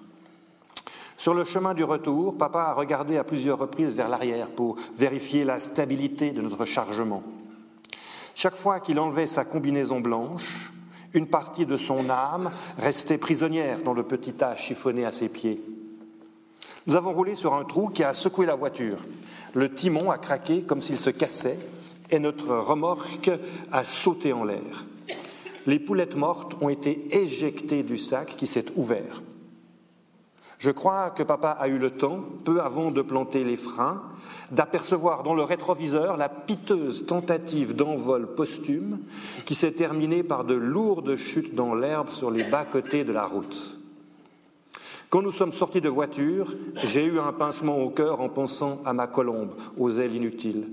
[1.18, 5.44] Sur le chemin du retour, papa a regardé à plusieurs reprises vers l'arrière pour vérifier
[5.44, 7.22] la stabilité de notre chargement.
[8.35, 10.72] Chaque fois qu'il enlevait sa combinaison blanche,
[11.12, 15.61] une partie de son âme restait prisonnière dans le petit tas chiffonné à ses pieds.
[16.88, 18.96] Nous avons roulé sur un trou qui a secoué la voiture.
[19.53, 21.59] Le timon a craqué comme s'il se cassait
[22.11, 23.31] et notre remorque
[23.70, 24.87] a sauté en l'air.
[25.66, 29.22] Les poulettes mortes ont été éjectées du sac qui s'est ouvert.
[30.59, 34.03] Je crois que papa a eu le temps, peu avant de planter les freins,
[34.51, 39.01] d'apercevoir dans le rétroviseur la piteuse tentative d'envol posthume
[39.44, 43.77] qui s'est terminée par de lourdes chutes dans l'herbe sur les bas-côtés de la route.
[45.11, 48.92] Quand nous sommes sortis de voiture, j'ai eu un pincement au cœur en pensant à
[48.92, 50.68] ma colombe, aux ailes inutiles.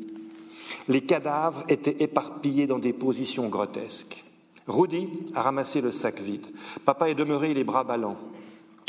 [0.89, 4.25] Les cadavres étaient éparpillés dans des positions grotesques.
[4.67, 6.47] Rudy a ramassé le sac vide.
[6.83, 8.17] Papa est demeuré les bras ballants.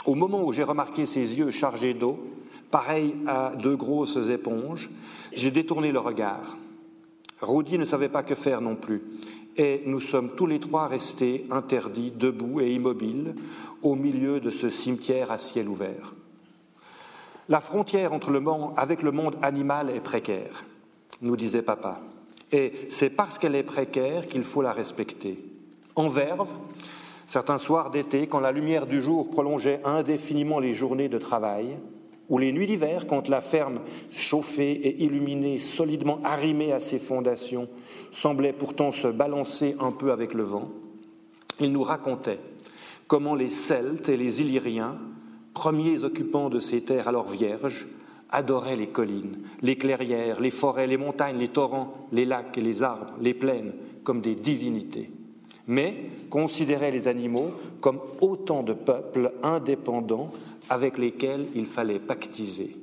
[0.05, 2.19] Au moment où j'ai remarqué ses yeux chargés d'eau,
[2.73, 4.91] pareils à deux grosses éponges,
[5.33, 6.57] j'ai détourné le regard.
[7.41, 9.03] Rudy ne savait pas que faire non plus
[9.57, 13.35] et nous sommes tous les trois restés interdits, debout et immobiles,
[13.83, 16.15] au milieu de ce cimetière à ciel ouvert.
[17.49, 20.65] La frontière entre le monde, avec le monde animal est précaire,
[21.23, 22.01] nous disait papa,
[22.53, 25.39] et c'est parce qu'elle est précaire qu'il faut la respecter.
[25.95, 26.55] En verve,
[27.27, 31.77] certains soirs d'été, quand la lumière du jour prolongeait indéfiniment les journées de travail,
[32.29, 33.79] ou les nuits d'hiver, quand la ferme,
[34.11, 37.69] chauffée et illuminée, solidement arrimée à ses fondations,
[38.17, 40.71] semblait pourtant se balancer un peu avec le vent,
[41.61, 42.41] il nous racontait
[43.09, 44.97] comment les Celtes et les Illyriens,
[45.53, 47.87] premiers occupants de ces terres alors vierges,
[48.31, 53.13] adoraient les collines, les clairières, les forêts, les montagnes, les torrents, les lacs les arbres,
[53.21, 55.11] les plaines, comme des divinités,
[55.67, 57.51] mais considéraient les animaux
[57.83, 60.31] comme autant de peuples indépendants
[60.71, 62.79] avec lesquels il fallait pactiser.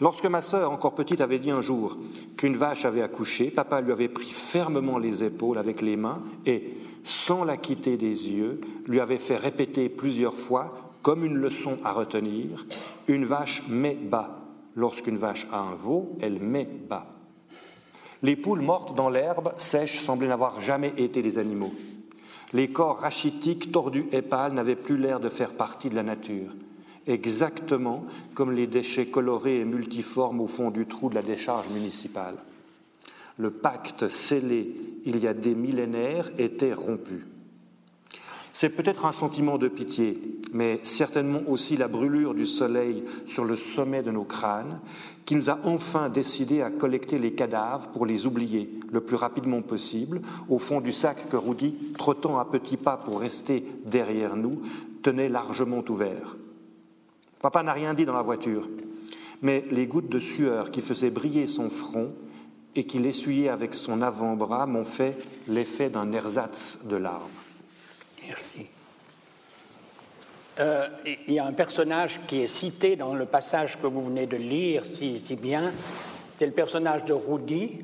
[0.00, 1.96] Lorsque ma sœur, encore petite, avait dit un jour
[2.36, 6.74] qu'une vache avait accouché, papa lui avait pris fermement les épaules avec les mains et,
[7.02, 11.92] sans la quitter des yeux, lui avait fait répéter plusieurs fois, comme une leçon à
[11.92, 12.66] retenir,
[13.08, 14.40] une vache met bas.
[14.74, 17.06] Lorsqu'une vache a un veau, elle met bas.
[18.22, 21.72] Les poules mortes dans l'herbe sèche semblaient n'avoir jamais été des animaux.
[22.52, 26.52] Les corps rachitiques, tordus et pâles n'avaient plus l'air de faire partie de la nature
[27.06, 32.36] exactement comme les déchets colorés et multiformes au fond du trou de la décharge municipale.
[33.38, 37.26] Le pacte scellé il y a des millénaires était rompu.
[38.58, 40.18] C'est peut-être un sentiment de pitié,
[40.54, 44.80] mais certainement aussi la brûlure du soleil sur le sommet de nos crânes
[45.26, 49.60] qui nous a enfin décidé à collecter les cadavres pour les oublier le plus rapidement
[49.60, 54.62] possible au fond du sac que Rudy, trottant à petits pas pour rester derrière nous,
[55.02, 56.36] tenait largement ouvert.
[57.46, 58.68] Papa n'a rien dit dans la voiture,
[59.40, 62.12] mais les gouttes de sueur qui faisaient briller son front
[62.74, 67.30] et qu'il essuyait avec son avant-bras m'ont fait l'effet d'un ersatz de larmes.
[68.26, 68.66] Merci.
[70.58, 70.88] Euh,
[71.28, 74.36] il y a un personnage qui est cité dans le passage que vous venez de
[74.36, 75.72] lire si, bien,
[76.38, 77.78] c'est le personnage de Rudy.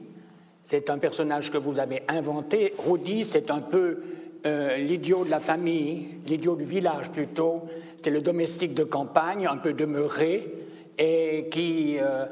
[0.65, 2.75] C'est un personnage que vous avez inventé.
[2.85, 4.03] Rudy, c'est un peu
[4.45, 7.69] euh, l'idiot de la famille, l'idiot du village plutôt,
[8.03, 10.53] c'est le domestique de campagne, un peu demeuré,
[10.99, 12.27] et qui euh,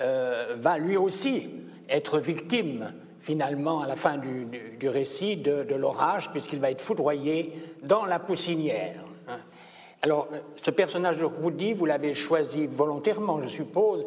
[0.00, 1.48] euh, va lui aussi
[1.88, 8.04] être victime finalement à la fin du, récit de, l'orage, puisqu'il va être foudroyé dans
[8.04, 9.02] la poussinière.
[9.28, 9.38] Hein.
[10.02, 10.28] Alors,
[10.62, 14.04] ce personnage de Rudy, vous l'avez choisi volontairement, je suppose.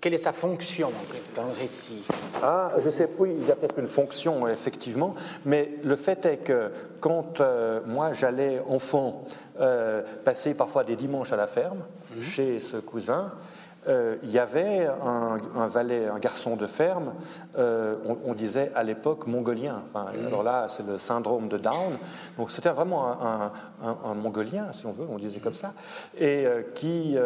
[0.00, 0.92] Quelle est sa fonction
[1.34, 2.02] dans le récit?
[2.42, 6.36] Ah, je sais, oui, il y a peut-être une fonction, effectivement, mais le fait est
[6.38, 9.24] que quand euh, moi j'allais enfant
[9.58, 11.78] euh, passer parfois des dimanches à la ferme,
[12.14, 12.22] mhm.
[12.22, 13.32] chez ce cousin,
[13.88, 17.14] euh, il y avait un, valet, un garçon de ferme,
[17.56, 19.82] euh, on, disait à l'époque mongolien.
[19.84, 20.26] Enfin, mm.
[20.26, 21.98] Alors là, c'est le syndrome de Down.
[22.36, 25.72] Donc c'était vraiment un, mongolien, si on veut, on disait comme ça,
[26.18, 27.16] et euh, qui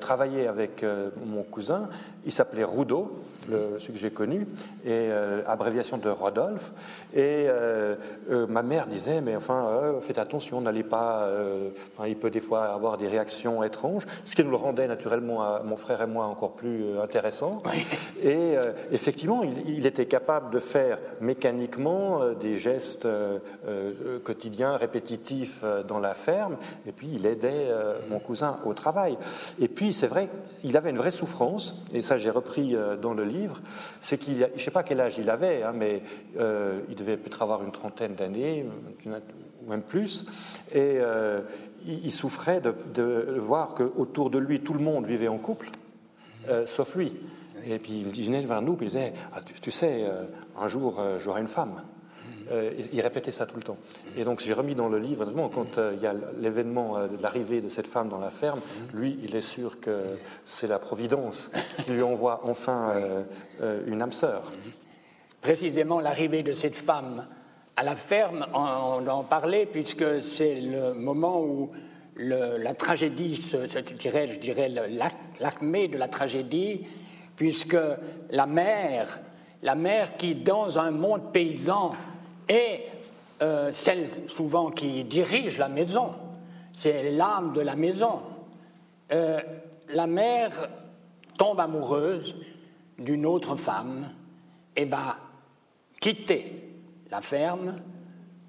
[0.00, 0.84] travaillait avec
[1.24, 1.88] mon cousin.
[2.24, 3.18] Il s'appelait Rudo
[3.48, 4.46] le, celui que j'ai connu,
[4.84, 5.10] et
[5.46, 6.72] abréviation de Rodolphe.
[7.14, 7.96] Et euh,
[8.30, 11.28] euh, ma mère disait, mais enfin, faites attention, n'allez pas.
[11.96, 15.42] Enfin, il peut des fois avoir des réactions étranges, ce qui nous le rendait naturellement
[15.42, 17.58] à mon frère et moi encore plus intéressant.
[18.22, 18.54] Et
[18.92, 23.08] effectivement, il, était capable de faire mécaniquement des gestes
[24.24, 27.68] quotidiens, répétitifs dans la ferme, et puis il aidait
[28.08, 29.16] mon cousin au travail.
[29.60, 30.28] Et puis, c'est vrai,
[30.64, 33.60] il avait une vraie souffrance, et ça j'ai repris dans le livre,
[34.00, 36.02] c'est qu'il, je ne sais pas quel âge il avait, hein, mais
[36.38, 38.64] euh, il devait peut-être avoir une trentaine d'années,
[39.04, 40.26] ou même plus,
[40.72, 41.42] et euh,
[41.86, 45.70] il, souffrait de, voir qu'autour de lui, tout le monde vivait en couple,
[46.48, 47.14] euh, sauf lui.
[47.66, 50.06] Et puis il venait vers nous, puis il disait, ah, tu, sais,
[50.58, 51.82] un jour j'aurai une femme.
[52.50, 53.76] Euh, il répétait ça tout le temps.
[54.16, 57.22] Et donc j'ai remis dans le livre, quand euh, il y a l'événement euh, de
[57.22, 58.60] l'arrivée de cette femme dans la ferme,
[58.92, 60.02] lui, il est sûr que
[60.44, 61.50] c'est la Providence
[61.84, 62.94] qui lui envoie enfin
[63.86, 64.50] une âme sœur.
[65.40, 67.26] Précisément l'arrivée de cette femme
[67.76, 71.70] à la ferme, on, en parlait, puisque c'est le moment où
[72.16, 74.70] la tragédie, je dirais, je dirais
[75.38, 76.86] l'acmé de la tragédie,
[77.36, 77.78] puisque
[78.30, 79.20] la mère,
[79.62, 81.92] la mère qui, dans un monde paysan,
[82.46, 82.82] et
[83.40, 86.10] euh, celle souvent qui dirige la maison,
[86.76, 88.20] c'est l'âme de la maison.
[89.12, 89.40] Euh,
[89.88, 90.68] la mère
[91.38, 92.36] tombe amoureuse
[92.98, 94.10] d'une autre femme
[94.76, 95.16] et va
[96.00, 96.74] quitter
[97.10, 97.80] la ferme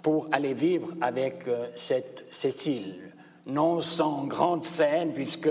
[0.01, 3.11] pour aller vivre avec euh, cette Cécile.
[3.45, 5.49] Non sans grande scène, puisque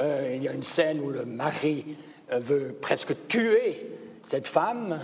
[0.00, 1.84] il y a une scène où le mari
[2.30, 3.90] veut presque tuer
[4.28, 5.00] cette femme,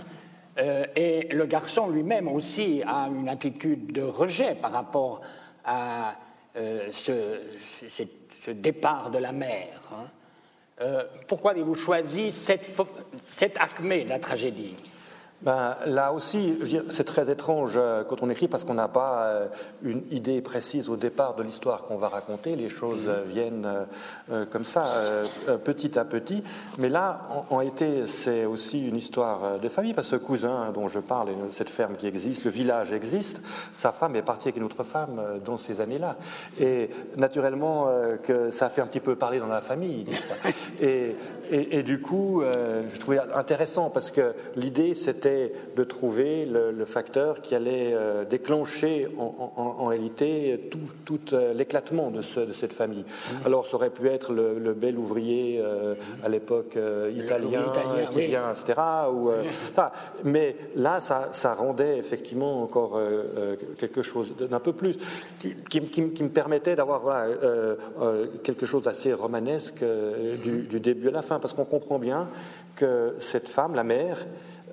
[0.57, 5.21] euh, et le garçon lui-même aussi a une attitude de rejet par rapport
[5.65, 6.15] à
[6.55, 9.81] euh, ce, départ de la mère.
[9.91, 10.05] Hein.
[10.81, 12.69] Euh, pourquoi avez-vous choisi cette,
[13.21, 14.75] cette acmé de la tragédie?
[15.45, 16.57] Ben, là aussi,
[16.89, 19.45] c'est très étrange euh, quand on écrit parce qu'on n'a pas euh,
[19.83, 22.55] une idée précise au départ de l'histoire qu'on va raconter.
[22.55, 23.67] Les choses euh, viennent
[24.49, 24.85] comme ça,
[25.63, 26.43] petit à petit.
[26.79, 30.87] Mais là, en, été, c'est aussi une histoire de famille parce que ce cousin dont
[30.87, 34.63] je parle, cette ferme qui existe, le village existe, sa femme est partie avec une
[34.63, 36.15] autre femme dans ces années-là.
[36.59, 37.87] Et naturellement,
[38.23, 40.05] que ça a fait un petit peu parler dans la famille,
[40.81, 45.34] et, du coup, je trouvais intéressant parce que l'idée, c'était
[45.75, 50.69] de trouver le, facteur qui allait euh, déclencher en, réalité
[51.05, 53.03] tout, euh, l'éclatement de, cette famille.
[53.03, 53.45] Mmh.
[53.45, 56.77] Alors ça aurait pu être le, bel ouvrier euh, à l'époque
[57.15, 57.63] italien,
[58.11, 58.73] qui vient, etc.
[59.11, 59.31] Ou,
[60.23, 62.99] mais là, ça, rendait effectivement encore
[63.77, 64.97] quelque chose d'un peu plus,
[65.39, 67.27] qui, me permettait d'avoir voilà,
[68.43, 69.83] quelque chose d'assez romanesque
[70.43, 72.29] du, du début à la fin, parce qu'on comprend bien
[72.75, 74.25] que cette femme, la mère,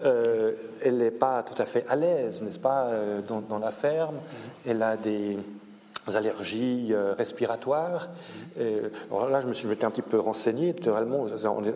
[0.02, 4.16] elle n'est pas tout à fait à l'aise, n'est-ce pas, euh, dans, la ferme.
[4.66, 5.38] Elle a des,
[6.08, 8.08] allergies euh, respiratoires.
[9.10, 10.72] alors là, je me suis un petit peu renseigné.
[10.72, 11.26] Naturellement,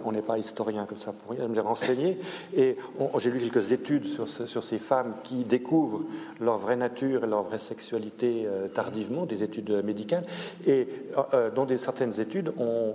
[0.05, 1.45] on n'est pas historien comme ça pour rien.
[1.45, 2.19] Je me suis renseigné
[2.57, 2.77] et
[3.19, 6.03] j'ai lu quelques études sur, sur, ces femmes qui découvrent
[6.41, 10.25] leur vraie nature et leur vraie sexualité euh, tardivement, des études médicales.
[10.67, 10.89] Et
[11.33, 12.95] euh, dans des, certaines études, on,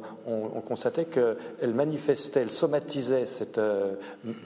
[0.68, 3.60] constatait qu'elles manifestaient, elles somatisaient cette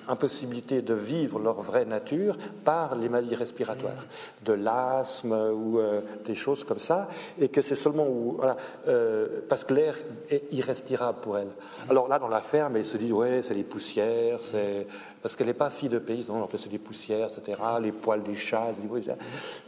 [0.08, 4.06] impossibilité de vivre leur vraie nature par les maladies respiratoires,
[4.44, 5.80] de l'asthme ou
[6.26, 7.10] des choses comme ça,
[7.40, 8.40] et que c'est seulement où,
[8.88, 9.96] euh, parce que l'air
[10.30, 11.50] est irrespirable pour elle.
[11.90, 14.88] Alors là, dans la ferme, elle se dit, ouais, c'est les poussières, c'est
[15.26, 18.36] parce qu'elle n'est pas fille de paysan, plus c'est des poussières, etc., les poils du
[18.36, 18.70] chat,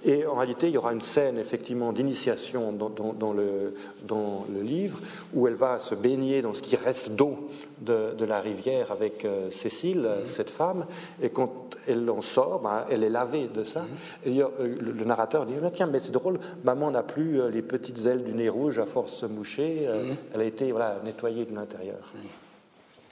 [0.05, 4.99] et en réalité, il y aura une scène effectivement d'initiation dans, le, dans le livre
[5.33, 7.47] où elle va se baigner dans ce qui reste d'eau
[7.81, 10.85] de, la rivière avec euh, Cécile, cette femme,
[11.23, 13.83] et quand elle en sort, ben, elle est lavée de ça.
[14.27, 18.05] Et euh, le, narrateur dit Tiens, mais c'est drôle, maman n'a plus euh, les petites
[18.05, 19.89] ailes du nez rouge à force de se moucher,
[20.35, 22.13] elle a été voilà, nettoyée de l'intérieur.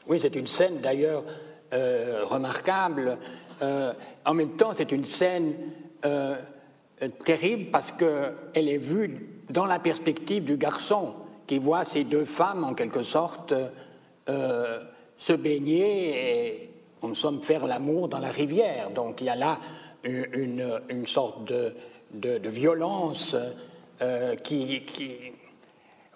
[0.07, 1.23] Oui, c'est une scène d'ailleurs
[2.29, 3.17] remarquable.
[3.61, 5.55] en même temps, c'est une scène
[7.23, 11.13] terrible parce qu'elle est vue dans la perspective du garçon
[11.47, 13.53] qui voit ces deux femmes, en quelque sorte,
[14.25, 16.69] se baigner et,
[17.01, 18.89] en somme, faire l'amour dans la rivière.
[18.91, 19.59] Donc il y a là
[20.03, 23.35] une, sorte de, violence
[24.01, 24.83] euh, qui,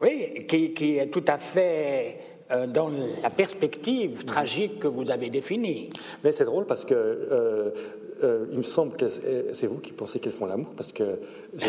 [0.02, 2.29] oui, qui, est tout à fait euh,
[2.68, 2.90] dans
[3.22, 5.90] la perspective tragique que vous avez définie.
[6.24, 7.74] Mais c'est drôle parce que
[8.24, 9.06] euh, il me semble que
[9.54, 11.20] c'est vous qui pensez qu'elles font l'amour, parce que.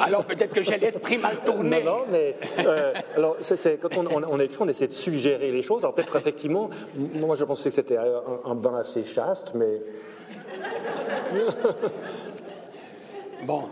[0.00, 1.82] alors peut-être que j'ai l'esprit mal tourné.
[1.82, 2.36] Non, non, mais
[3.16, 5.82] alors c'est, quand on, on, écrit, on essaie de suggérer les choses.
[5.82, 9.82] Alors peut-être effectivement, moi je pensais que c'était un, un bain assez chaste, mais
[13.44, 13.64] bon.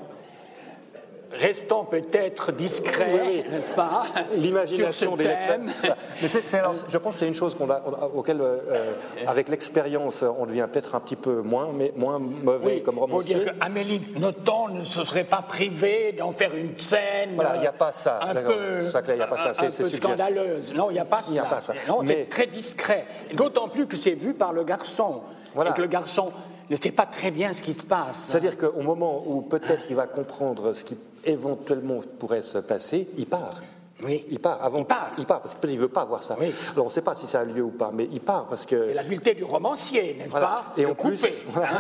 [1.33, 4.05] Restons peut-être discrets, n'est-ce pas
[4.37, 7.83] L'imagination des Mais je pense que c'est une chose qu'on a,
[8.15, 8.95] auquel, euh,
[9.27, 13.37] avec l'expérience, on devient peut-être un petit peu moins, mais moins mauvais comme romancier.
[13.37, 17.31] Il faut dire qu'Amélie Nothomb ne se serait pas privée d'en faire une scène.
[17.37, 18.19] Voilà, il n'y a pas ça.
[18.23, 19.65] Un peu, y a pas ça.
[19.65, 20.75] Un, scandaleuse.
[20.75, 21.43] Non, il n'y a pas ça.
[21.43, 21.75] a pas ça.
[21.87, 23.07] Non, c'est très discret.
[23.35, 25.23] D'autant plus que c'est vu par le garçon.
[25.57, 26.33] Et que le garçon
[26.71, 28.29] ne sait pas très bien ce qui se passe.
[28.29, 33.27] C'est-à-dire qu'au moment où peut-être il va comprendre ce qui éventuellement pourrait se passer, il
[33.27, 33.61] part.
[34.03, 34.25] Oui.
[34.31, 34.79] Il part avant.
[34.79, 35.11] Il part.
[35.19, 36.37] Il part parce qu'il ne veut pas voir ça.
[36.41, 36.53] Oui.
[36.73, 38.65] Alors on ne sait pas si ça a lieu ou pas, mais il part parce
[38.65, 38.89] que.
[38.89, 40.73] C'est l'habileté du romancier, n'est-ce pas?
[40.77, 41.23] Et en, plus,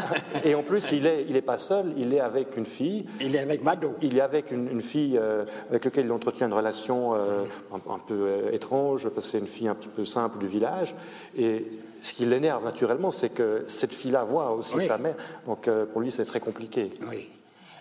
[0.44, 3.06] et en plus, il n'est il est pas seul, il est avec une fille.
[3.20, 3.94] Il est avec Mado.
[4.02, 8.14] Il est avec une, fille euh, avec laquelle il entretient une relation euh, un, peu
[8.14, 10.94] euh, étrange, parce que c'est une fille un petit peu simple du village.
[11.36, 11.66] Et
[12.02, 15.16] ce qui l'énerve naturellement, c'est que cette fille-là voit aussi sa mère.
[15.46, 16.90] Donc euh, pour lui, c'est très compliqué.
[17.08, 17.28] Oui.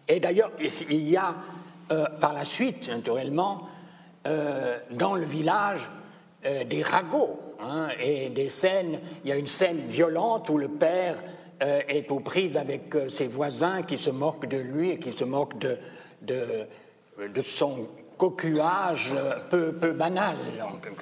[0.10, 0.52] Et d'ailleurs,
[0.90, 1.36] il y a
[1.92, 3.70] euh, par la suite, naturellement,
[4.28, 5.90] euh, dans le village,
[6.42, 9.02] des ragots hein, et des scènes.
[9.26, 11.22] Il y a une scène violente où le père
[11.60, 15.60] est aux prises avec ses voisins qui se moquent de lui et qui se moquent
[15.60, 15.78] de,
[16.22, 17.90] de son
[18.20, 19.14] cocuage
[19.50, 20.36] peu, peu banal.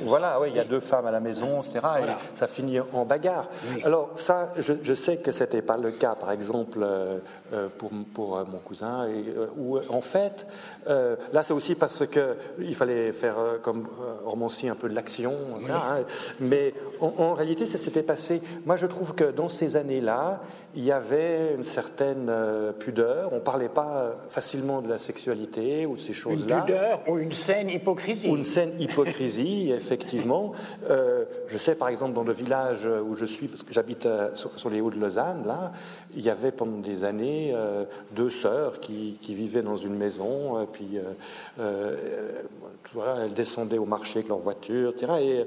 [0.02, 1.80] voilà, oui, il y a deux femmes à la maison, etc.
[2.02, 3.50] Et ça finit en bagarre.
[3.84, 7.18] Alors ça, je, sais que ce n'était pas le cas, par exemple, euh,
[7.54, 9.26] euh, pour, pour euh, mon cousin, et,
[9.58, 10.46] où en fait,
[10.86, 13.88] là c'est aussi parce qu'il fallait faire comme
[14.24, 15.34] romancier un peu de l'action,
[15.70, 16.04] hein.
[16.40, 18.44] mais en, en, réalité ça s'était passé.
[18.66, 20.42] Moi je trouve que dans ces années-là,
[20.76, 22.32] il y avait une certaine
[22.78, 26.58] pudeur, on ne parlait pas facilement de la sexualité ou de ces choses-là.
[26.58, 28.30] Une pudeur ou une saine hypocrisie.
[28.30, 30.54] Ou une saine hypocrisie, effectivement.
[30.90, 34.30] Euh, je sais, par exemple, dans le village où je suis, parce que j'habite euh,
[34.34, 35.72] sur, les Hauts de Lausanne, là,
[36.16, 40.98] il y avait pendant des années euh, deux sœurs qui, vivaient dans une maison, puis
[41.58, 45.14] elles descendaient au marché avec leur voiture, etc.
[45.22, 45.46] Et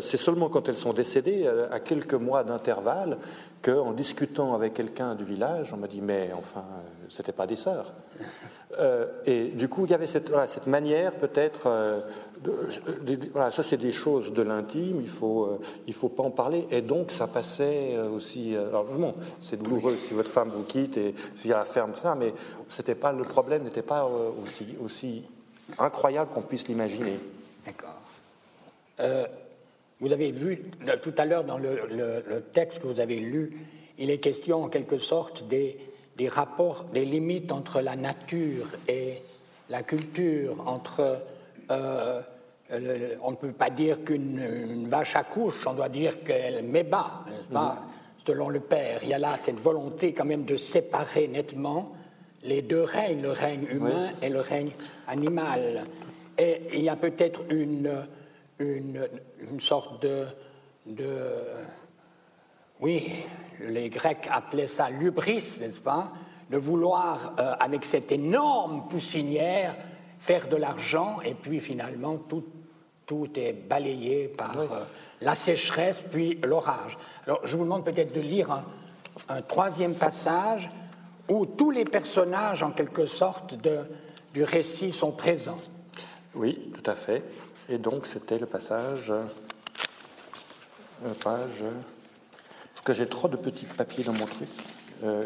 [0.00, 3.16] c'est seulement quand elles sont décédées, à quelques mois d'intervalle,
[3.62, 6.64] qu'en discutant avec quelqu'un du village, on m'a dit, mais enfin,
[7.08, 7.92] c'était pas des sœurs.
[8.80, 11.66] Euh, et du coup, il y avait cette, cette manière peut-être.
[11.66, 12.00] Euh,
[13.32, 16.66] voilà, ça, c'est des choses de l'intime, il faut, euh, faut pas en parler.
[16.70, 18.56] Et donc, ça passait aussi.
[18.56, 22.32] alors, bon, c'est douloureux si votre femme vous quitte et si la ferme, ça, mais
[22.68, 24.08] c'était pas, le problème n'était pas
[24.42, 25.24] aussi, aussi
[25.78, 27.18] incroyable qu'on puisse l'imaginer.
[27.66, 28.00] D'accord.
[30.00, 30.64] vous avez vu
[31.02, 31.78] tout à l'heure dans le,
[32.26, 33.66] le texte que vous avez lu,
[33.98, 35.76] il est question en quelque sorte des
[36.20, 39.14] des rapports, des limites entre la nature et
[39.70, 41.22] la culture, entre
[41.70, 42.20] euh,
[43.22, 47.50] on ne peut pas dire qu'une vache accouche, on doit dire qu'elle met bas, n'est-ce
[47.50, 48.26] pas, mm-hmm.
[48.26, 49.00] selon le père.
[49.02, 51.92] Il y a là cette volonté quand même de séparer nettement
[52.42, 54.72] les deux règnes, le règne humain et le règne
[55.08, 55.86] animal.
[56.36, 57.92] Et il y a peut-être une,
[58.58, 59.08] une,
[59.50, 60.26] une, sorte de,
[60.84, 61.08] de
[62.80, 63.24] oui,
[63.60, 66.12] les Grecs appelaient ça l'ubris, n'est-ce pas?
[66.48, 69.76] De vouloir, euh, avec cette énorme poussinière,
[70.18, 72.44] faire de l'argent, et puis finalement, tout,
[73.06, 74.66] tout est balayé par euh,
[75.20, 76.98] la sécheresse, puis l'orage.
[77.26, 78.64] Alors, je vous demande peut-être de lire un,
[79.28, 80.70] un, troisième passage
[81.28, 83.80] où tous les personnages, en quelque sorte, de,
[84.34, 85.60] du récit sont présents.
[86.34, 87.22] Oui, tout à fait.
[87.68, 89.24] Et donc, c'était le passage, euh,
[91.22, 91.62] page
[92.80, 94.48] parce que j'ai trop de petits papiers dans mon truc.
[95.04, 95.22] Euh,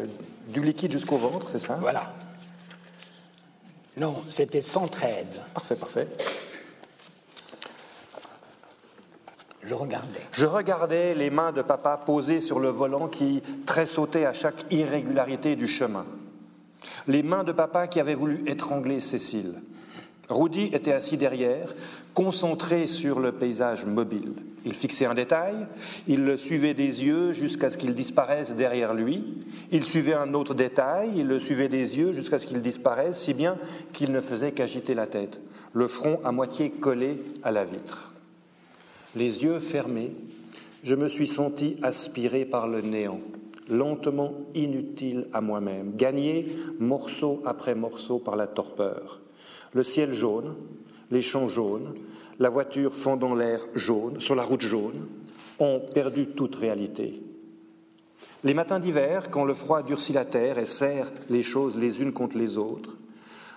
[0.49, 2.11] du liquide jusqu'au ventre, c'est ça Voilà.
[3.95, 5.25] Non, c'était 113.
[5.53, 6.07] Parfait, parfait.
[9.63, 10.19] Je regardais.
[10.33, 15.55] Je regardais les mains de papa posées sur le volant qui tressautaient à chaque irrégularité
[15.55, 16.05] du chemin.
[17.07, 19.61] Les mains de papa qui avaient voulu étrangler Cécile.
[20.27, 21.73] Rudy était assis derrière,
[22.15, 24.31] concentré sur le paysage mobile.
[24.65, 25.67] Il fixait un détail,
[26.07, 29.23] il le suivait des yeux jusqu'à ce qu'il disparaisse derrière lui,
[29.71, 33.33] il suivait un autre détail, il le suivait des yeux jusqu'à ce qu'il disparaisse, si
[33.33, 33.57] bien
[33.93, 35.41] qu'il ne faisait qu'agiter la tête,
[35.73, 38.13] le front à moitié collé à la vitre.
[39.15, 40.13] Les yeux fermés,
[40.83, 43.19] je me suis senti aspiré par le néant,
[43.69, 46.47] lentement inutile à moi-même, gagné
[46.79, 49.19] morceau après morceau par la torpeur.
[49.73, 50.55] Le ciel jaune,
[51.11, 51.93] les champs jaunes,
[52.39, 55.07] la voiture fendant l'air jaune, sur la route jaune,
[55.59, 57.21] ont perdu toute réalité.
[58.43, 62.13] Les matins d'hiver, quand le froid durcit la terre et serre les choses les unes
[62.13, 62.97] contre les autres,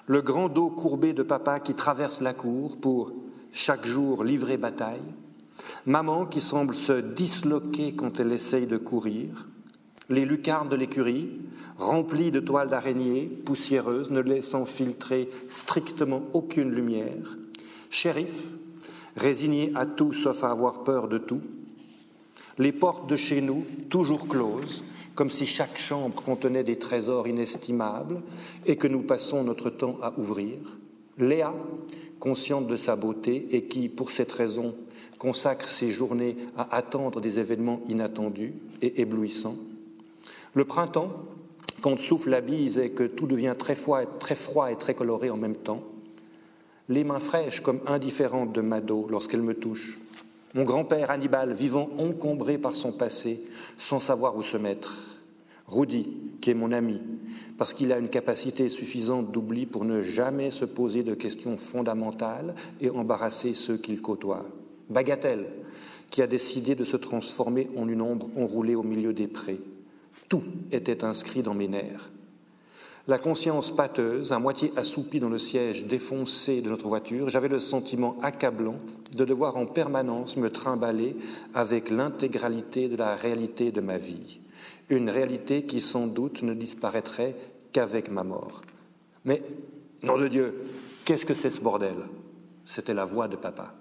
[0.07, 3.13] le grand dos courbé de papa qui traverse la cour pour,
[3.53, 5.01] chaque jour, livrer bataille,
[5.85, 9.49] maman qui semble se disloquer quand elle essaye de courir,
[10.09, 11.31] les lucarnes de l'écurie,
[11.77, 17.37] remplies de toiles d'araignée poussiéreuses, ne laissant filtrer strictement aucune lumière,
[17.91, 18.45] shérif,
[19.17, 21.43] résigné à tout sauf à avoir peur de tout,
[22.59, 24.83] les portes de chez nous toujours closes,
[25.15, 28.23] comme si chaque chambre contenait des trésors inestimables
[28.67, 30.59] et que nous passons notre temps à ouvrir,
[31.19, 31.53] Léa,
[32.21, 34.75] consciente de sa beauté et qui, pour cette raison,
[35.19, 39.57] consacre ses journées à attendre des événements inattendus et éblouissants,
[40.59, 41.13] le printemps,
[41.83, 45.31] quand souffle la bise et que tout devient très froid, très froid et très coloré
[45.31, 45.85] en même temps,
[46.89, 50.01] les mains fraîches comme indifférentes de Mado lorsqu'elle me touche,
[50.55, 53.41] mon grand-père Hannibal vivant encombré par son passé
[53.77, 54.97] sans savoir où se mettre,
[55.69, 56.09] Rudy,
[56.41, 57.01] qui est mon ami,
[57.57, 62.57] parce qu'il a une capacité suffisante d'oubli pour ne jamais se poser de questions fondamentales
[62.81, 64.45] et embarrasser ceux qu'il côtoie,
[64.91, 65.47] Bagatelle,
[66.11, 69.61] qui a décidé de se transformer en une ombre enroulée au milieu des prés,
[70.29, 72.11] tout était inscrit dans mes nerfs.
[73.07, 77.59] La conscience pâteuse, à moitié assoupie dans le siège défoncé de notre voiture, j'avais le
[77.59, 78.77] sentiment accablant
[79.17, 81.17] de devoir en permanence me trimballer
[81.55, 84.41] avec l'intégralité de la réalité de ma vie,
[84.91, 87.35] une réalité qui sans doute ne disparaîtrait
[87.73, 88.61] qu'avec ma mort.
[89.25, 89.43] Mais,
[90.03, 90.63] nom de Dieu,
[91.07, 91.97] qu'est-ce que c'est ce bordel?
[92.67, 93.75] C'était la voix de papa.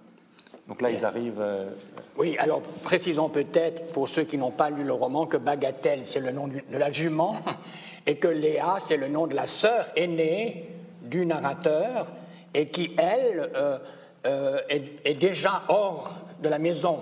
[0.68, 1.40] Donc là, ils arrivent.
[1.40, 1.70] Euh,
[2.18, 6.20] oui, alors précisons peut-être pour ceux qui n'ont pas lu le roman que Bagatelle, c'est
[6.20, 7.38] le nom de la jument,
[8.06, 10.70] et que Léa, c'est le nom de la sœur aînée
[11.02, 12.08] du narrateur,
[12.54, 13.78] et qui, elle, euh,
[14.26, 17.00] euh, est, déjà hors de la maison,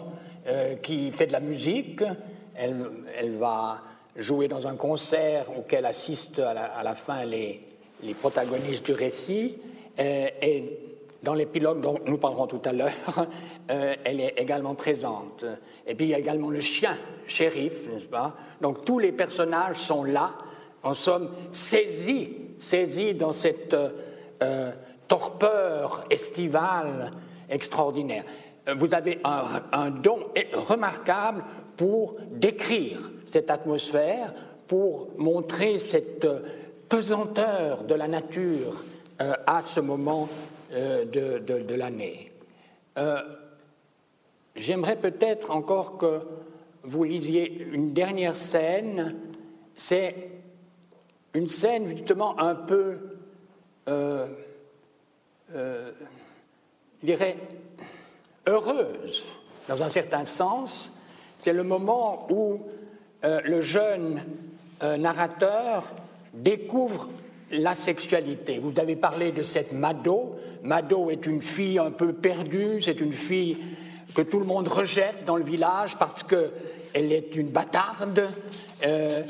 [0.84, 2.03] qui fait de la musique.
[2.55, 2.86] Elle,
[3.18, 3.82] elle, va
[4.16, 7.66] jouer dans un concert auquel assistent à la, à la fin les,
[8.03, 9.57] les, protagonistes du récit.
[9.97, 10.95] et
[11.26, 12.92] dans l'épilogue dont nous parlerons tout à l'heure,
[13.72, 15.44] euh, elle est également présente.
[15.88, 16.96] Et puis il y a également le chien,
[17.28, 18.36] shérif, n'est-ce pas?
[18.62, 20.36] Donc tous les personnages sont là,
[20.84, 23.76] en somme, saisis, saisis dans cette
[24.44, 24.72] euh,
[25.08, 27.12] torpeur estivale
[27.50, 28.24] extraordinaire.
[28.78, 30.20] Vous avez un, don
[30.54, 31.44] remarquable
[31.76, 34.34] pour décrire cette atmosphère,
[34.68, 36.28] pour montrer cette
[36.88, 38.74] pesanteur de la nature
[39.22, 40.28] euh, à ce moment
[40.76, 42.34] euh, de, l'année.
[42.98, 43.22] Euh,
[44.58, 46.20] j'aimerais peut-être encore que
[46.84, 49.16] vous lisiez une dernière scène.
[49.78, 50.16] C'est
[51.34, 52.98] une scène justement un peu,
[53.88, 54.28] euh,
[55.54, 55.94] je
[57.04, 57.38] dirais,
[58.46, 59.24] heureuse,
[59.70, 60.92] dans un certain sens.
[61.40, 62.60] C'est le moment où
[63.24, 64.22] le jeune
[64.82, 65.86] narrateur
[66.34, 67.10] découvre
[67.52, 68.60] la sexualité.
[68.60, 70.36] Vous avez parlé de cette Mado.
[70.64, 73.58] Mado est une fille un peu perdue, c'est une fille
[74.16, 78.28] que tout le monde rejette dans le village parce qu'elle est une bâtarde.
[78.86, 79.22] Euh,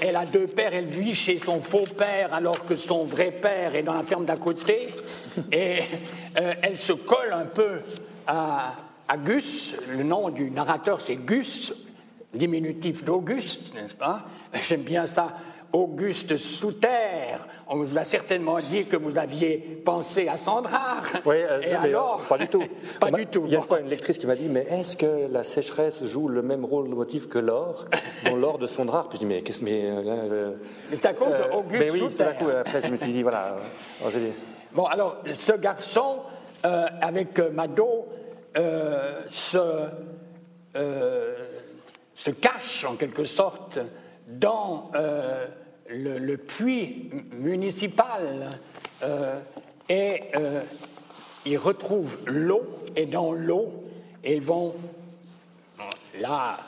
[0.00, 3.74] elle, a deux pères, elle vit chez son faux père alors que son vrai père
[3.74, 4.88] est dans la ferme d'à côté.
[5.52, 5.78] Et
[6.38, 7.80] euh, elle se colle un peu
[8.26, 8.76] à
[9.24, 9.74] Gus.
[9.88, 11.72] Le nom du narrateur, c'est Gus,
[12.34, 14.26] diminutif d'Auguste, n'est-ce pas?
[14.68, 15.34] J'aime bien ça
[15.74, 17.48] Auguste Souterre.
[17.66, 21.02] On vous a certainement dit que vous aviez pensé à Sandrard.
[21.26, 22.62] Oui, euh, Et alors, pas du tout.
[23.00, 23.42] pas du tout.
[23.46, 26.04] Il y a une fois une lectrice qui m'a dit Mais est-ce que la sécheresse
[26.04, 27.86] joue le même rôle de motif que l'or
[28.24, 30.54] dans l'or de Sandrard Puis je dis Mais qu'est-ce mais, euh, euh,
[30.90, 32.36] mais ça compte Auguste mais oui, Souterre.
[32.36, 33.56] Coup, après, je me suis dit Voilà.
[34.72, 36.20] Bon, alors, ce garçon,
[36.62, 38.06] avec Mado,
[39.28, 39.88] se,
[42.14, 43.80] se cache en quelque sorte
[44.28, 44.92] dans
[45.88, 48.60] le, puits municipal
[49.02, 49.40] euh,
[49.88, 50.62] et euh,
[51.46, 52.66] ils retrouvent l'eau
[52.96, 53.84] et dans l'eau
[54.24, 54.74] ils vont
[56.20, 56.58] là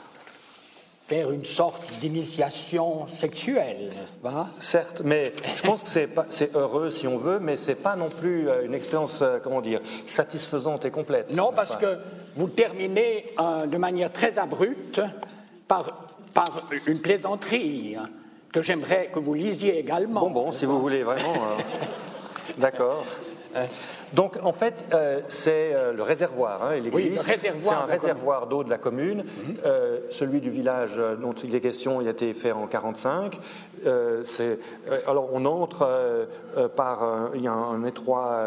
[1.07, 4.49] faire une sorte d'initiation sexuelle, n'est-ce pas?
[4.59, 8.49] Certes, mais je pense que c'est, heureux si on veut, mais c'est pas non plus
[8.49, 11.33] euh, une expérience, comment dire, satisfaisante et complète.
[11.33, 11.99] Non, parce que
[12.35, 15.01] vous terminez euh, de manière très abrupte
[15.69, 18.11] par, par une plaisanterie hein,
[18.57, 20.23] que j'aimerais que vous lisiez également.
[20.23, 21.35] Bon, bon, si vous voulez vraiment.
[22.57, 23.05] D'accord.
[24.15, 27.21] Donc, en fait, euh, c'est euh, le réservoir, hein, l'église.
[27.21, 29.25] c'est un réservoir d'eau de la commune.
[29.25, 29.57] Mhm.
[29.67, 33.39] Euh, celui du village dont il est question, il a été fait en 45.
[35.07, 36.27] alors, on entre
[36.77, 38.41] par, il y a un, étroit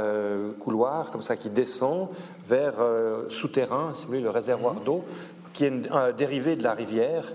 [0.59, 2.07] couloir comme ça qui descend
[2.47, 2.75] vers
[3.27, 4.83] souterrain, si vous voulez, le réservoir mhm.
[4.85, 5.03] d'eau,
[5.53, 7.31] qui est un dérivé de la rivière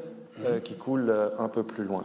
[0.64, 2.02] qui coule un peu plus loin.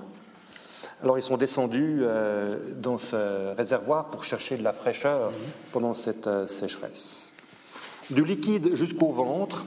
[1.01, 5.31] Alors ils sont descendus euh, dans ce réservoir pour chercher de la fraîcheur
[5.71, 7.31] pendant cette euh, sécheresse.
[8.09, 9.65] Du liquide jusqu'au ventre,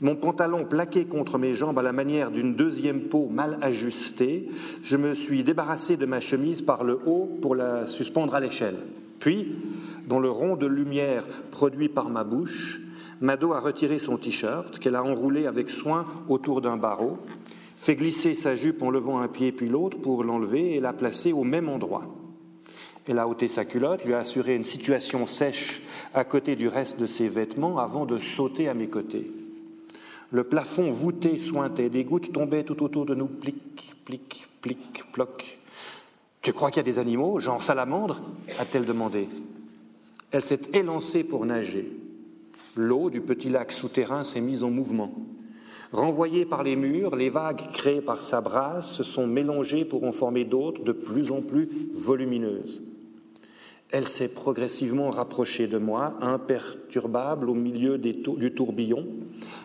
[0.00, 4.48] mon pantalon plaqué contre mes jambes à la manière d'une deuxième peau mal ajustée,
[4.82, 8.78] je me suis débarrassé de ma chemise par le haut pour la suspendre à l'échelle.
[9.20, 9.54] Puis,
[10.08, 12.80] dans le rond de lumière produit par ma bouche,
[13.20, 17.18] Mado a retiré son t-shirt qu'elle a enroulé avec soin autour d'un barreau
[17.76, 21.32] fait glisser sa jupe en levant un pied puis l'autre pour l'enlever et la placer
[21.32, 22.06] au même endroit.
[23.06, 25.82] Elle a ôté sa culotte, lui a assuré une situation sèche
[26.14, 29.30] à côté du reste de ses vêtements avant de sauter à mes côtés.
[30.30, 35.58] Le plafond voûté sointait, des gouttes tombaient tout autour de nous, plic, plic, plic, ploc.
[36.40, 38.22] Tu crois qu'il y a des animaux, genre salamandre?
[38.58, 39.28] a-t-elle demandé.
[40.30, 41.88] Elle s'est élancée pour nager.
[42.74, 45.12] L'eau du petit lac souterrain s'est mise en mouvement.
[45.94, 50.10] Renvoyées par les murs, les vagues créées par sa brasse se sont mélangées pour en
[50.10, 52.82] former d'autres de plus en plus volumineuses.
[53.92, 59.06] Elle s'est progressivement rapprochée de moi, imperturbable au milieu du tourbillon,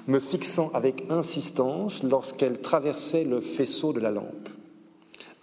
[0.06, 4.50] me fixant avec insistance lorsqu'elle traversait le faisceau de la lampe,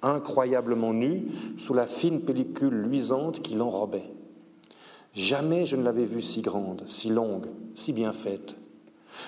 [0.03, 1.25] incroyablement nue
[1.59, 4.13] sous la fine pellicule luisante qui l'enrobait.
[5.15, 8.55] Jamais je ne l'avais vue si grande, si longue, si bien faite.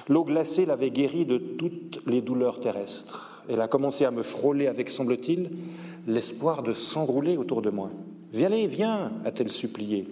[0.09, 3.43] L'eau glacée l'avait guérie de toutes les douleurs terrestres.
[3.49, 5.51] Elle a commencé à me frôler avec, semble-t-il,
[6.07, 7.91] l'espoir de s'enrouler autour de moi.
[8.33, 10.07] Viens, viens, a-t-elle supplié.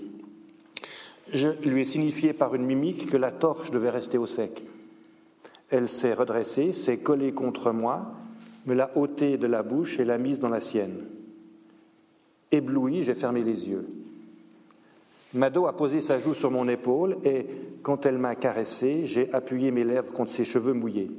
[1.32, 4.62] Je lui ai signifié par une mimique que la torche devait rester au sec.
[5.70, 8.12] Elle s'est redressée, s'est collée contre moi,
[8.66, 11.04] me l'a ôtée de la bouche et l'a mise dans la sienne.
[12.52, 13.86] Ébloui, j'ai fermé les yeux.
[15.36, 17.46] Mado a posé sa joue sur mon épaule et,
[17.82, 21.10] quand elle m'a caressé, j'ai appuyé mes lèvres contre ses cheveux mouillés.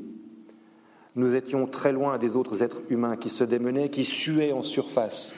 [1.16, 5.34] Nous étions très loin des autres êtres humains qui se démenaient, qui suaient en surface.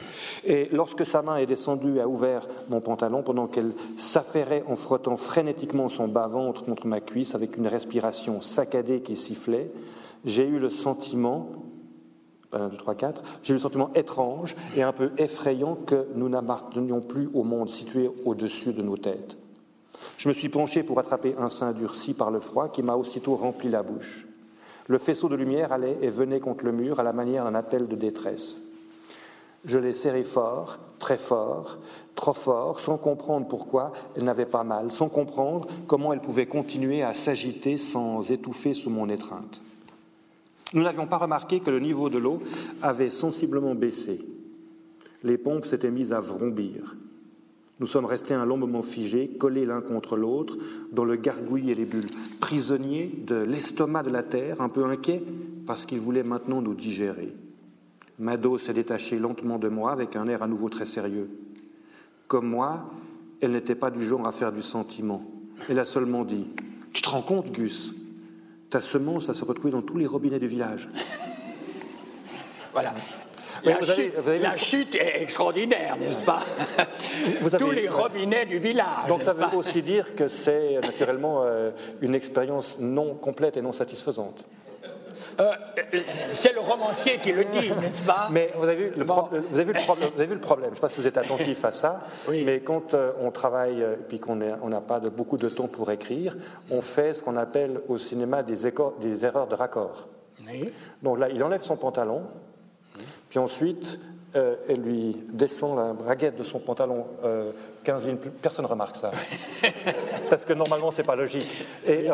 [0.45, 4.75] Et lorsque sa main est descendue, et a ouvert mon pantalon pendant qu'elle s'affairait en
[4.75, 9.71] frottant frénétiquement son bas-ventre contre ma cuisse avec une respiration saccadée qui sifflait,
[10.25, 11.49] j'ai eu le sentiment
[12.53, 17.01] 1, 2, 3, 4, j'ai le sentiment étrange et un peu effrayant que nous n'appartenions
[17.01, 19.37] plus au monde situé au-dessus de nos têtes.
[20.17, 23.35] Je me suis penché pour attraper un sein durci par le froid qui m'a aussitôt
[23.35, 24.27] rempli la bouche.
[24.87, 27.87] Le faisceau de lumière allait et venait contre le mur à la manière d'un appel
[27.87, 28.63] de détresse.
[29.65, 31.77] Je l'ai serré fort, très fort,
[32.15, 37.03] trop fort, sans comprendre pourquoi elle n'avait pas mal, sans comprendre comment elle pouvait continuer
[37.03, 39.61] à s'agiter sans étouffer sous mon étreinte.
[40.74, 42.41] Nous n'avions pas remarqué que le niveau de l'eau
[42.82, 44.24] avait sensiblement baissé.
[45.24, 46.95] Les pompes s'étaient mises à vrombir.
[47.80, 50.57] Nous sommes restés un long moment figés, collés l'un contre l'autre,
[50.91, 52.09] dans le gargouillis et les bulles,
[52.41, 55.24] prisonniers de l'estomac de la terre, un peu inquiets
[55.65, 57.34] parce qu'il voulait maintenant nous digérer.
[58.20, 61.30] Mado s'est détachée lentement de moi avec un air à nouveau très sérieux.
[62.28, 62.89] Comme moi,
[63.41, 65.24] elle n'était pas du genre à faire du sentiment.
[65.70, 66.47] Elle a seulement dit
[66.91, 67.93] Tu te rends compte, Gus?
[68.70, 70.89] Ta semence va se retrouver dans tous les robinets du village.
[72.74, 72.93] voilà.
[73.63, 76.39] La, chute, est extraordinaire, n'est-ce pas?
[77.59, 79.07] Tous les robinets du village.
[79.09, 83.74] Donc ça veut aussi dire que c'est naturellement euh, une expérience non complète et non
[83.74, 84.45] satisfaisante.
[85.39, 85.53] Euh,
[86.31, 89.55] c'est le romancier qui le dit, n'est-ce pas Mais vous avez, vu le problème, vous
[89.57, 89.65] avez
[90.27, 92.93] vu le problème, je ne sais pas si vous êtes attentif à ça, mais quand
[92.93, 96.35] euh, on travaille et puis qu'on n'a pas de, beaucoup de temps pour écrire,
[96.69, 98.71] on fait ce qu'on appelle au cinéma des,
[99.01, 100.07] des erreurs de raccord.
[101.03, 102.23] Donc là, il enlève son pantalon,
[103.29, 103.99] puis ensuite,
[104.36, 107.05] euh, elle lui descend la braguette de son pantalon
[107.84, 108.30] 15 lignes plus.
[108.30, 109.11] Personne ne remarque ça.
[110.30, 111.49] parce que normalement, c'est pas logique.
[111.88, 112.07] Et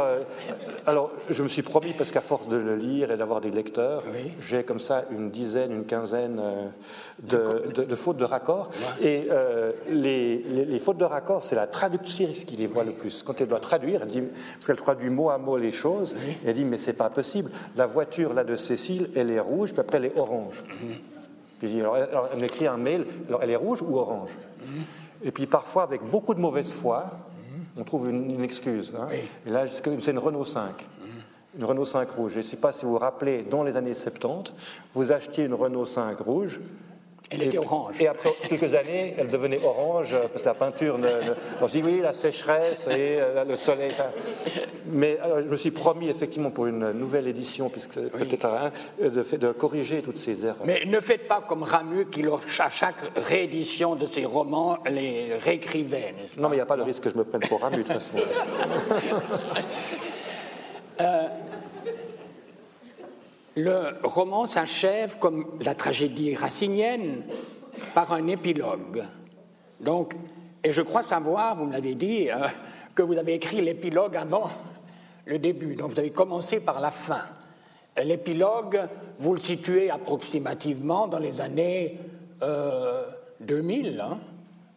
[0.86, 4.03] alors, je me suis promis, parce qu'à force de le lire et d'avoir des lecteurs,
[4.39, 6.41] j'ai comme ça une dizaine, une quinzaine
[7.20, 8.70] de, fautes de raccord.
[9.01, 9.28] Et
[9.89, 13.24] les, les, fautes de raccord, c'est la traductrice qui les voit le plus.
[13.24, 16.53] Quand elle doit traduire, elle dit, parce qu'elle traduit mot à mot les choses, elle
[16.53, 17.51] dit, mais c'est pas possible.
[17.76, 20.63] La voiture là de Cécile, elle est rouge, puis après elle est orange.
[20.82, 21.14] Mhm.
[21.60, 24.32] Puis alors, elle écrit un mail, alors elle est rouge ou orange
[25.24, 27.06] Et puis parfois, avec beaucoup de mauvaise foi,
[27.78, 28.93] on trouve une, excuse.
[28.97, 29.08] Hein.
[29.45, 30.86] Et là, c'est une Renault 5.
[31.58, 32.34] Une Renault 5 rouge.
[32.34, 34.53] Je ne sais pas si vous vous rappelez, dans les années 70,
[34.93, 36.60] vous achetiez une Renault 5 rouge,
[37.32, 37.95] elle était orange.
[37.99, 40.97] Et après quelques années, elle devenait orange parce que la peinture.
[40.97, 41.07] Ne,
[41.61, 43.91] je dis oui, la sécheresse et euh, le soleil.
[44.88, 48.71] Mais je me suis promis effectivement pour une nouvelle édition, puisque peut-être un,
[49.01, 50.65] de, de, corriger toutes ces erreurs.
[50.65, 52.23] Mais ne faites pas comme Ramu qui,
[52.59, 56.13] à chaque réédition de ses romans, les réécrivait.
[56.38, 57.84] Non, mais il n'y a pas de risque que je me prenne pour Ramu de
[57.84, 58.13] toute façon.
[61.01, 61.28] euh,
[63.56, 67.24] le roman s'achève comme la tragédie racinienne
[67.93, 69.03] par un épilogue.
[69.80, 70.16] Donc,
[70.64, 72.47] et je crois savoir, vous me l'avez dit, euh,
[72.93, 74.49] que vous avez écrit l'épilogue avant
[75.26, 75.76] le début.
[75.76, 77.24] Donc vous avez commencé par la fin.
[78.03, 78.82] L'épilogue,
[79.20, 81.99] vous le situez approximativement dans les années
[83.39, 84.18] 2000, euh, hein,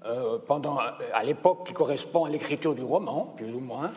[0.06, 3.90] euh, pendant, à l'époque qui correspond à l'écriture du roman, plus ou moins.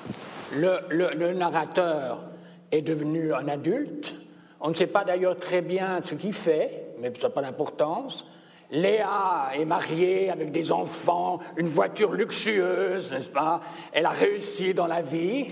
[0.54, 2.24] le narrateur
[2.72, 4.16] est devenu un adulte,
[4.62, 8.26] on ne sait pas d'ailleurs très bien ce qu'il fait, mais ça n'a pas d'importance.
[8.70, 13.59] Léa est mariée avec des enfants, une voiture luxueuse, n'est-ce pas?
[13.91, 15.47] Elle a réussi dans la vie.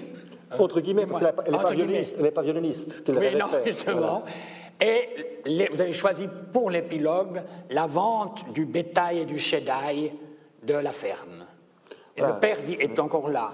[0.57, 2.15] Entre guillemets, parce qu'elle n'est pas, violoniste.
[2.17, 3.03] Elle n'est pas violoniste.
[3.09, 4.23] Oui, non, justement.
[4.81, 10.13] Et vous avez choisi pour l'épilogue la vente du bétail et du cheddail
[10.63, 11.45] de la ferme.
[12.19, 13.51] Le père est encore là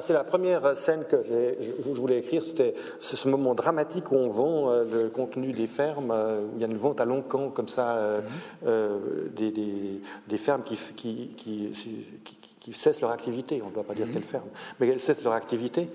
[0.00, 2.44] c'est la première scène que je, voulais écrire.
[2.44, 6.60] C'était ce moment dramatique où on vend euh, le contenu des fermes, euh, où il
[6.60, 7.96] y a une vente à long camp comme ça,
[8.66, 9.00] euh,
[9.34, 10.76] des, fermes qui,
[11.36, 13.60] qui, cessent leur activité.
[13.64, 14.48] On ne doit pas dire quelle ferme,
[14.78, 15.88] mais elles cessent leur activité.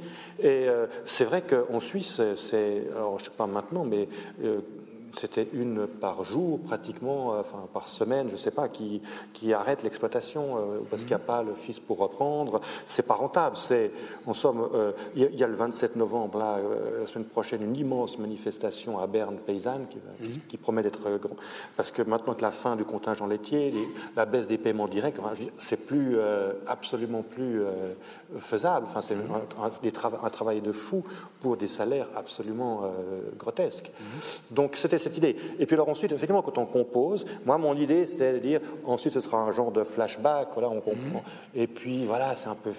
[0.44, 0.68] Et
[1.06, 4.10] c'est vrai qu'en Suisse, c'est, alors je ne sais pas maintenant, mais
[5.16, 9.02] c'était une par jour pratiquement, euh, enfin par semaine, je ne sais pas, qui,
[9.34, 12.62] qui arrête l'exploitation euh, parce qu'il n'y a pas le fils pour reprendre.
[12.86, 13.56] C'est pas rentable.
[13.56, 13.92] C'est,
[14.26, 16.60] en somme, euh, il y, a le 27 novembre, là,
[17.00, 20.00] la semaine prochaine, une immense manifestation à Berne paysanne qui,
[20.48, 21.36] qui, promet d'être grand.
[21.76, 23.74] Parce que maintenant que la fin du contingent laitier,
[24.16, 25.20] la baisse des paiements directs,
[25.58, 26.18] c'est plus
[26.68, 27.62] absolument plus
[28.38, 28.86] faisable.
[28.90, 31.04] Enfin, c'est un, un, travail de fou
[31.40, 32.92] pour des salaires absolument
[33.38, 33.92] grotesques.
[34.52, 35.36] Donc c'était cette idée.
[35.60, 39.14] Et puis alors ensuite, effectivement, quand on compose, moi, mon idée, c'était de dire, ensuite,
[39.14, 41.22] ce sera un genre de flashback, voilà, on comprend.
[41.22, 41.62] Mhm.
[41.62, 42.72] Et puis, voilà, c'est un peu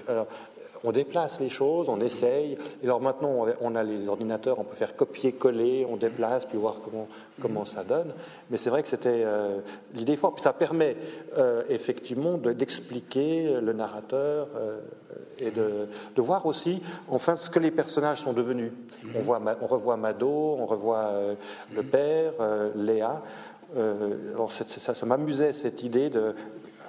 [0.84, 2.58] on déplace les choses, on essaye.
[2.82, 6.76] Et alors maintenant, on a les ordinateurs, on peut faire copier-coller, on déplace, puis voir
[6.84, 7.08] comment,
[7.40, 8.12] comment ça donne.
[8.50, 9.60] Mais c'est vrai que c'était euh,
[9.94, 10.34] l'idée forte.
[10.34, 10.96] Puis ça permet
[11.36, 14.78] euh, effectivement d'expliquer le narrateur euh,
[15.38, 18.72] et de, de, voir aussi, enfin, ce que les personnages sont devenus.
[19.14, 21.12] On, voit, on revoit Mado, on revoit
[21.74, 22.32] le père,
[22.74, 23.22] Léa.
[23.76, 26.34] alors ça, ça m'amusait cette idée de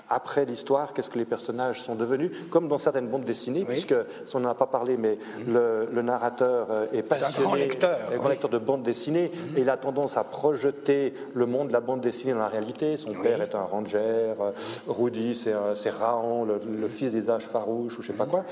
[0.10, 3.96] après l'histoire, qu'est-ce que les personnages sont devenus, comme dans certaines bandes dessinées, puisque,
[4.26, 5.54] si on n'en a pas parlé, mais mm.
[5.94, 9.58] le, narrateur euh, est passionné, un grand lecteur, un grand lecteur de bandes dessinées, mm.
[9.58, 12.98] et il a tendance à projeter le monde de la bande dessinée dans la réalité.
[12.98, 14.52] Son père est un ranger, euh,
[14.88, 18.46] Rudy c'est Raon, le, fils des âges farouches, ou je sais pas quoi.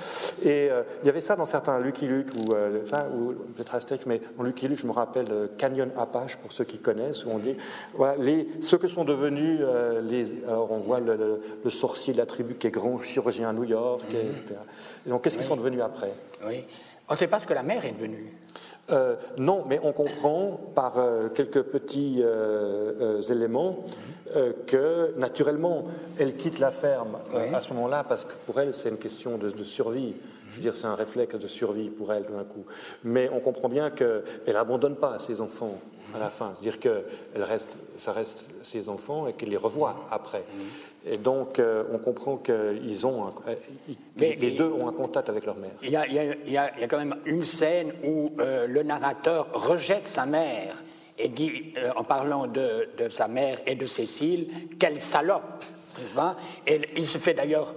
[0.43, 4.21] Et euh, il y avait ça dans certains Lucky Luke, ou, ou peut-être Astérix, mais
[4.37, 7.55] dans Lucky Luke, je me rappelle Canyon Apache, pour ceux qui connaissent, où on dit,
[7.93, 9.61] voilà, les, ceux que sont devenus
[10.01, 10.43] les...
[10.47, 13.63] Alors on voit le le sorcier de la tribu qui est grand chirurgien à New
[13.63, 14.59] York, etc.
[15.05, 16.13] Et donc, qu'est-ce qu'ils sont devenus après
[16.45, 16.63] Oui.
[17.07, 18.31] On ne sait pas ce que la mère est devenue.
[18.91, 23.83] Euh, non, mais on comprend par euh, quelques petits euh, éléments
[24.67, 25.85] que naturellement
[26.19, 27.19] elle quitte la ferme
[27.53, 30.13] à ce moment-là parce que pour elle c'est une question de, survie.
[30.55, 32.63] Je veux dire, c'est un réflexe de survie pour elle d'un coup.
[33.03, 35.81] Mais on comprend bien qu'elle n'abandonne pas ses enfants
[36.15, 36.53] à la fin.
[36.53, 37.03] C'est-à-dire que
[37.35, 40.45] elle reste, ça reste ses enfants et qu'elle les revoit après.
[41.05, 43.55] Et donc, euh, on comprend qu'ils ont, euh,
[44.15, 45.71] les, deux ont un contact avec leur mère.
[45.83, 50.81] Il y a, quand même une scène où euh, le narrateur rejette sa mère
[51.17, 54.47] et dit, en parlant de, sa mère et de Cécile,
[54.79, 55.65] quelle salope.
[56.65, 57.73] Et il se fait d'ailleurs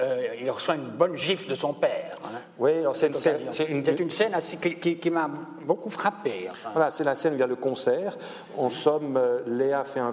[0.00, 2.18] euh, il reçoit une bonne gifle de son père.
[2.24, 2.38] Hein.
[2.58, 3.38] Oui, c'est une, scène,
[3.68, 4.10] une...
[4.10, 4.32] scène
[4.80, 5.30] qui, m'a
[5.64, 6.48] beaucoup frappé.
[6.72, 8.16] Voilà, c'est la scène où il y a le concert.
[8.56, 10.12] En somme, euh, Léa fait un,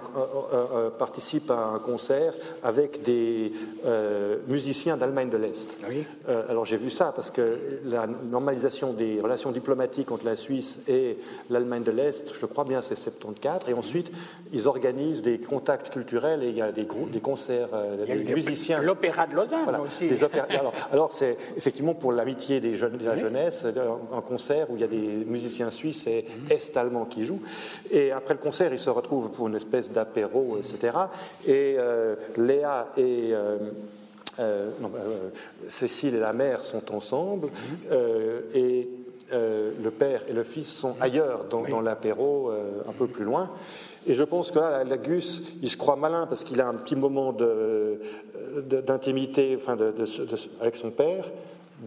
[0.54, 3.52] euh, participe à un concert avec des
[4.46, 5.76] musiciens d'Allemagne de l'Est.
[5.88, 6.06] Oui.
[6.48, 11.18] alors j'ai vu ça parce que la normalisation des relations diplomatiques entre la Suisse et
[11.50, 13.68] l'Allemagne de l'Est, je crois bien, c'est 74.
[13.68, 14.12] Et ensuite,
[14.52, 17.68] ils organisent des contacts culturels et il y a des, groupes, des concerts,
[18.06, 18.80] des musiciens.
[18.80, 20.08] L'Opéra de Lausanne aussi.
[20.92, 24.84] alors, c'est effectivement pour l'amitié des jeunes, de la jeunesse, un concert où il y
[24.84, 26.52] a des musiciens suisses et mhm.
[26.52, 27.42] est-allemands qui jouent.
[27.90, 30.96] Et après le concert, ils se retrouvent pour une espèce d'apéro, etc.
[31.46, 33.58] Et euh, Léa et euh,
[34.40, 34.70] euh,
[35.68, 37.92] Cécile et la mère sont ensemble mhm.
[38.54, 38.88] et
[39.32, 43.50] le père et le fils sont ailleurs dans, l'apéro, un peu plus loin.
[44.06, 46.96] Et je pense que là, Lagus, il se croit malin parce qu'il a un petit
[46.96, 47.32] moment
[48.56, 49.76] d'intimité enfin
[50.60, 51.30] avec son père,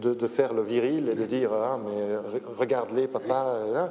[0.00, 2.16] de, faire le viril et de dire ah, mais
[2.56, 3.58] regarde-les, papa.
[3.74, 3.90] Hein.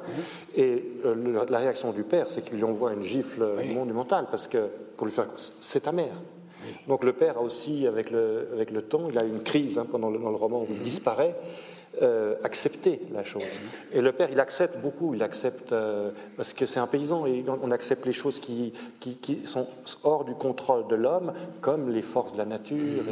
[0.56, 4.68] Et euh, la réaction du père, c'est qu'il lui envoie une gifle monumentale parce que
[4.98, 5.28] pour lui faire
[5.60, 6.16] c'est ta mère.
[6.88, 9.86] Donc le père a aussi, avec le, avec le temps, il a une crise hein,
[9.90, 11.36] pendant le, dans le roman où il disparaît.
[12.02, 13.44] Euh, accepter la chose.
[13.94, 17.46] Et le père, il accepte beaucoup, il accepte, euh, parce que c'est un paysan, et
[17.48, 19.66] on accepte les choses qui, qui, sont
[20.04, 21.32] hors du contrôle de l'homme,
[21.62, 23.04] comme les forces de la nature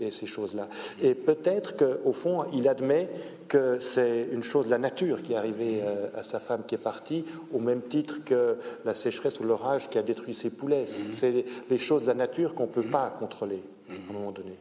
[0.00, 0.68] et, ces choses-là.
[1.02, 3.10] Et peut-être qu'au fond, il admet
[3.46, 6.74] que c'est une chose de la nature qui est arrivée euh, à sa femme qui
[6.74, 10.86] est partie, au même titre que la sécheresse ou l'orage qui a détruit ses poulets.
[10.86, 14.56] C'est les choses de la nature qu'on ne peut pas contrôler à un moment donné.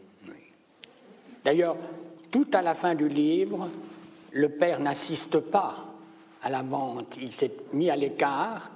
[1.45, 1.77] D'ailleurs,
[2.32, 3.69] tout à la fin du livre,
[4.32, 5.75] le père n'assiste pas
[6.41, 8.71] à la vente, il s'est mis à l'écart,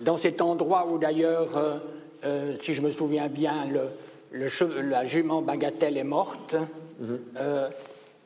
[0.00, 1.78] dans cet endroit où d'ailleurs, euh,
[2.24, 4.48] euh, si je me souviens bien, le,
[4.82, 6.56] la jument bagatelle est morte.
[7.00, 7.18] Mhm.
[7.38, 7.68] Euh,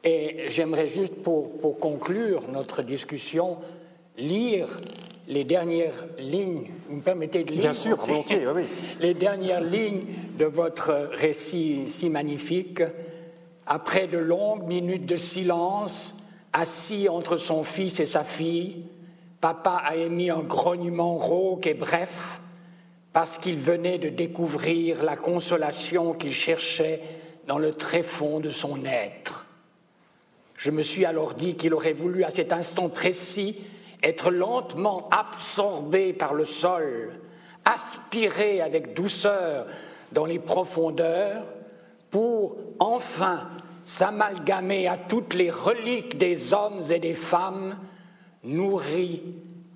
[0.04, 3.56] et j'aimerais juste, pour, conclure notre discussion,
[4.16, 4.68] lire
[5.28, 7.60] les dernières lignes, vous me permettez de lire?
[7.60, 8.62] Bien sûr, volontiers, oui.
[9.00, 10.04] les dernières lignes
[10.38, 12.82] de votre récit si magnifique
[13.66, 18.84] après de longues minutes de silence, assis entre son fils et sa fille,
[19.40, 22.40] papa a émis un grognement rauque et bref,
[23.12, 27.00] parce qu'il venait de découvrir la consolation qu'il cherchait
[27.46, 29.46] dans le tréfonds de son être.
[30.56, 33.56] Je me suis alors dit qu'il aurait voulu à cet instant précis
[34.02, 37.12] être lentement absorbé par le sol,
[37.64, 39.66] aspiré avec douceur
[40.12, 41.44] dans les profondeurs,
[42.16, 43.46] pour enfin
[43.84, 47.76] s'amalgamer à toutes les reliques des hommes et des femmes
[48.42, 49.22] nourris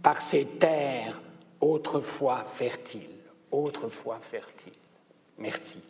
[0.03, 1.21] par ces terres
[1.61, 3.03] autrefois fertiles,
[3.51, 4.73] autrefois fertiles.
[5.37, 5.81] Merci.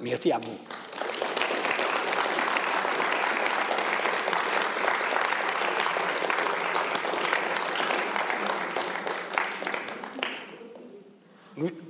[0.00, 0.58] Merci à vous.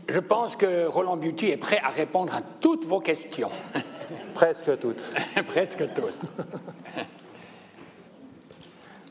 [0.09, 3.51] Je pense que Roland Buty est prêt à répondre à toutes vos questions.
[4.35, 5.03] Presque toutes.
[5.47, 6.47] Presque toutes.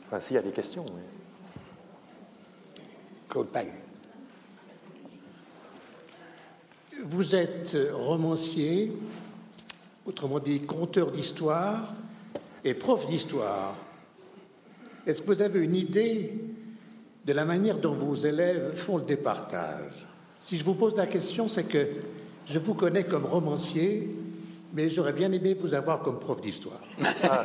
[0.06, 0.84] enfin, s'il y a des questions.
[3.28, 3.70] Claude Palu.
[7.04, 8.92] Vous êtes romancier,
[10.04, 11.94] autrement dit conteur d'histoire
[12.64, 13.74] et prof d'histoire.
[15.06, 16.34] Est-ce que vous avez une idée
[17.24, 20.09] de la manière dont vos élèves font le départage?
[20.40, 21.86] Si je vous pose la question, c'est que
[22.46, 24.08] je vous connais comme romancier,
[24.72, 26.80] mais j'aurais bien aimé vous avoir comme prof d'histoire.
[27.22, 27.44] Ah.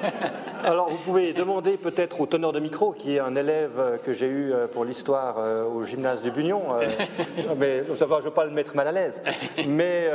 [0.63, 4.27] Alors, vous pouvez demander peut-être au teneur de micro, qui est un élève que j'ai
[4.27, 6.85] eu euh, pour l'histoire euh, au gymnase du Bunion, euh,
[7.57, 9.21] mais je ne veux pas le mettre mal à l'aise.
[9.67, 10.09] Mais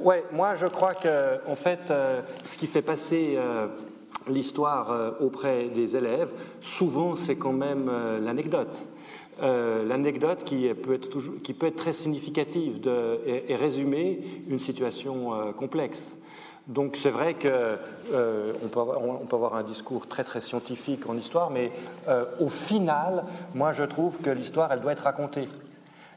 [0.00, 1.92] ouais, moi, je crois que, en fait,
[2.46, 3.38] ce qui fait passer
[4.28, 6.30] l'histoire auprès des élèves,
[6.62, 7.90] souvent, c'est quand même
[8.24, 8.86] l'anecdote.
[9.40, 11.08] Euh, l'anecdote qui, peut être
[11.42, 12.80] qui peut être très significative
[13.26, 16.18] et, résumer une situation euh, complexe.
[16.68, 21.16] Donc c'est vrai qu'on euh, peut, on peut, avoir un discours très très scientifique en
[21.16, 21.72] histoire, mais
[22.40, 23.24] au final,
[23.54, 25.48] moi je trouve que l'histoire, elle doit être racontée.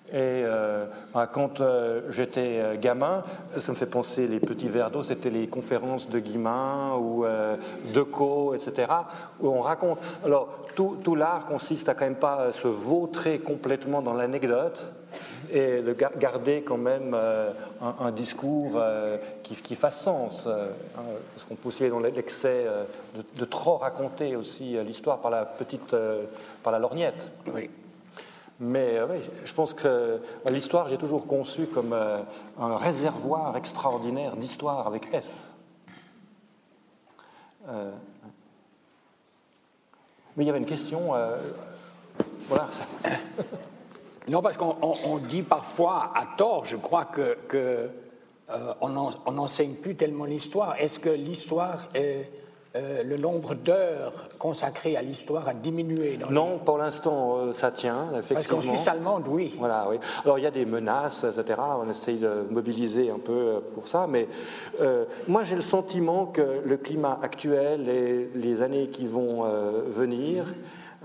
[0.09, 3.23] Et euh, bah, quand euh, j'étais euh, gamin,
[3.57, 8.01] ça me fait penser les petits verres d'eau, c'était les conférences de Guimain ou de
[8.01, 8.91] Co, etc.,
[9.39, 9.97] où on raconte.
[10.23, 14.91] Alors, tout, tout l'art consiste à quand même pas se vautrer complètement dans l'anecdote
[15.51, 17.15] et de garder quand même
[17.81, 18.81] un, discours
[19.43, 20.47] qui, qui, fasse sens.
[20.47, 21.01] Hein,
[21.33, 22.65] parce qu'on peut aussi aller dans l'excès
[23.15, 25.95] de, de, trop raconter aussi l'histoire par la petite,
[26.61, 27.31] par la lorgnette.
[27.53, 27.69] Oui.
[28.59, 30.17] Mais euh, oui, je pense que euh,
[30.49, 32.21] l'histoire, j'ai toujours conçu comme euh,
[32.57, 35.51] un réservoir extraordinaire d'histoire avec S.
[40.37, 41.13] mais il y avait une question.
[42.47, 42.69] voilà.
[44.27, 47.91] Non, parce qu'on dit parfois, à tort, je crois, que, que
[48.81, 50.75] on n'enseigne plus tellement l'histoire.
[50.79, 52.31] Est-ce que l'histoire est
[52.75, 58.07] euh, le nombre d'heures consacrées à l'histoire a diminué Non, pour l'instant, euh, ça tient,
[58.17, 58.35] effectivement.
[58.35, 59.55] Parce qu'en Suisse allemande, oui.
[59.57, 59.97] Voilà, oui.
[60.25, 61.57] Alors, il y a des menaces, etc.
[61.81, 64.27] On essaye de mobiliser un peu euh, pour ça, mais
[65.27, 69.43] moi, j'ai le sentiment que le climat actuel et les années qui vont
[69.87, 70.53] venir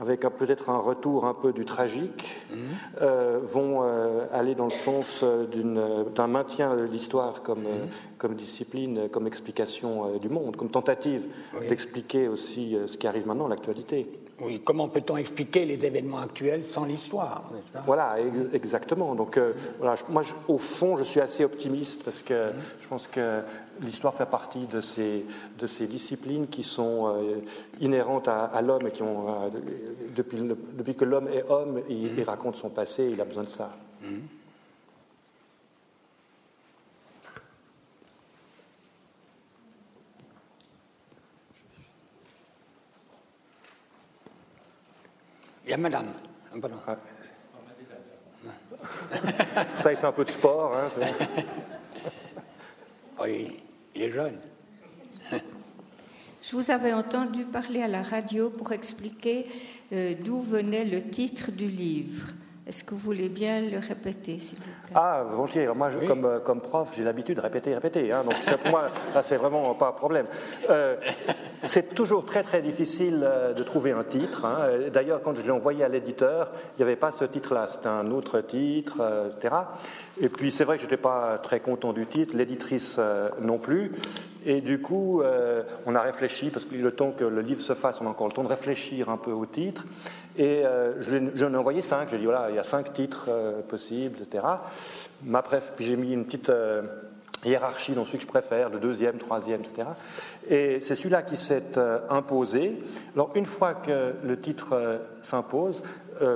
[0.01, 2.59] avec peut-être un retour un peu du tragique, mhm.
[3.03, 7.89] euh, vont euh, aller dans le sens euh, d'un maintien de l'histoire comme, mhm.
[8.17, 11.29] comme discipline, comme explication du monde, comme tentative
[11.69, 14.07] d'expliquer aussi ce qui arrive maintenant, l'actualité.
[14.41, 17.51] Oui, comment peut-on expliquer les événements actuels sans l'histoire
[17.87, 18.17] Voilà,
[18.53, 19.15] exactement.
[19.15, 19.39] Donc,
[19.79, 22.55] voilà, moi, au fond, je suis assez optimiste parce que mhm.
[22.81, 23.43] je pense que
[23.83, 25.25] l'histoire fait partie de ces,
[25.59, 27.37] de ces disciplines qui sont euh,
[27.81, 29.49] inhérentes à, l'homme et qui ont, euh,
[30.15, 30.39] depuis,
[30.75, 33.73] depuis, que l'homme est homme, il, raconte son passé, il a besoin de ça.
[45.71, 46.13] Il y a madame.
[46.85, 46.97] Ah.
[49.81, 50.77] Ça, il fait un peu de sport.
[50.77, 50.89] Hein,
[53.23, 53.57] oui.
[53.95, 54.37] Il est jeune.
[56.43, 59.45] Je vous avais entendu parler à la radio pour expliquer
[59.93, 62.27] euh, d'où venait le titre du livre.
[62.67, 64.93] Est-ce que vous voulez bien le répéter, s'il vous plaît?
[64.95, 65.67] Ah, volontiers.
[65.75, 68.13] Moi, comme, euh, comme, prof, j'ai l'habitude de répéter, répéter.
[68.13, 70.27] Hein, donc, pour moi, là, c'est vraiment pas un problème.
[70.69, 70.97] Euh,
[71.65, 74.45] c'est toujours très, très difficile de trouver un titre.
[74.45, 74.91] Hein.
[74.93, 77.67] D'ailleurs, quand je l'ai envoyé à l'éditeur, il n'y avait pas ce titre-là.
[77.67, 79.55] C'était un autre titre, etc.
[80.21, 83.01] Et puis, c'est vrai que je n'étais pas très content du titre, l'éditrice
[83.41, 83.93] non plus.
[84.47, 85.23] Et du coup,
[85.85, 88.29] on a réfléchi, parce que le temps que le livre se fasse, on a encore
[88.29, 89.87] le temps de réfléchir un peu au titre.
[90.41, 90.95] Et euh,
[91.35, 92.09] j'en ai envoyé cinq.
[92.11, 94.43] J'ai dit voilà, il y a cinq titres euh, possibles, etc.
[95.23, 96.81] Ma bref, puis j'ai mis une petite euh,
[97.45, 99.89] hiérarchie dans celui que je préfère, le deuxième, troisième, etc.
[100.49, 101.79] Et c'est celui-là qui s'est
[102.09, 102.83] imposé.
[103.15, 105.83] Alors une fois que le titre s'impose,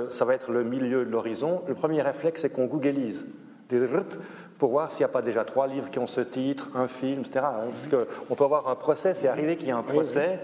[0.09, 1.61] ça va être le milieu de l'horizon.
[1.67, 3.25] Le premier réflexe, c'est qu'on googlise
[4.57, 7.21] pour voir s'il n'y a pas déjà trois livres qui ont ce titre, un film,
[7.21, 7.45] etc.
[7.45, 10.39] Hein, parce qu'on peut avoir un procès, c'est arrivé qu'il y ait un procès.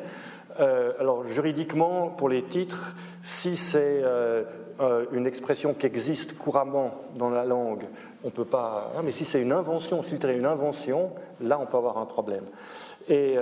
[0.60, 4.43] Euh, alors juridiquement, pour les titres, si c'est euh,
[4.80, 7.86] euh, une expression qui existe couramment dans la langue,
[8.24, 8.91] on peut pas.
[8.95, 12.06] Hein, mais si c'est une invention, si c'était une invention, là on peut avoir un
[12.06, 12.43] problème.
[13.10, 13.36] Et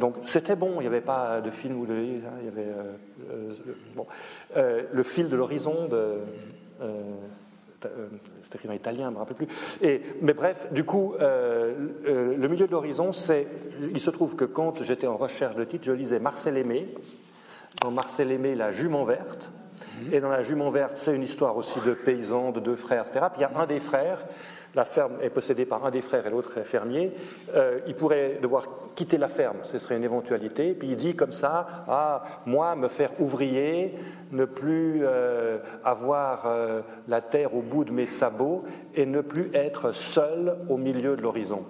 [0.00, 2.72] donc c'était bon, il n'y avait pas de film ou de hein, il y avait
[4.92, 6.18] le fil de l'horizon de
[8.42, 9.48] c'est écrit en italien, je ne me rappelle plus.
[9.80, 11.74] Et, mais bref, du coup, euh,
[12.06, 13.46] euh, le milieu de l'horizon, c'est.
[13.92, 16.94] Il se trouve que quand j'étais en recherche de titre, je lisais Marcel Aimé.
[17.80, 19.50] Dans Marcel Aimé, La jument verte.
[20.12, 23.26] Et dans La jument verte, c'est une histoire aussi de paysans, de deux frères, etc.
[23.32, 24.24] Puis il y a un des frères
[24.74, 27.12] la ferme est possédée par un des frères et l'autre est fermier,
[27.54, 30.74] euh, il pourrait devoir quitter la ferme, ce serait une éventualité.
[30.74, 33.94] Puis il dit comme ça, ah, moi, me faire ouvrier,
[34.30, 38.64] ne plus euh, avoir euh, la terre au bout de mes sabots
[38.94, 41.64] et ne plus être seul au milieu de l'horizon.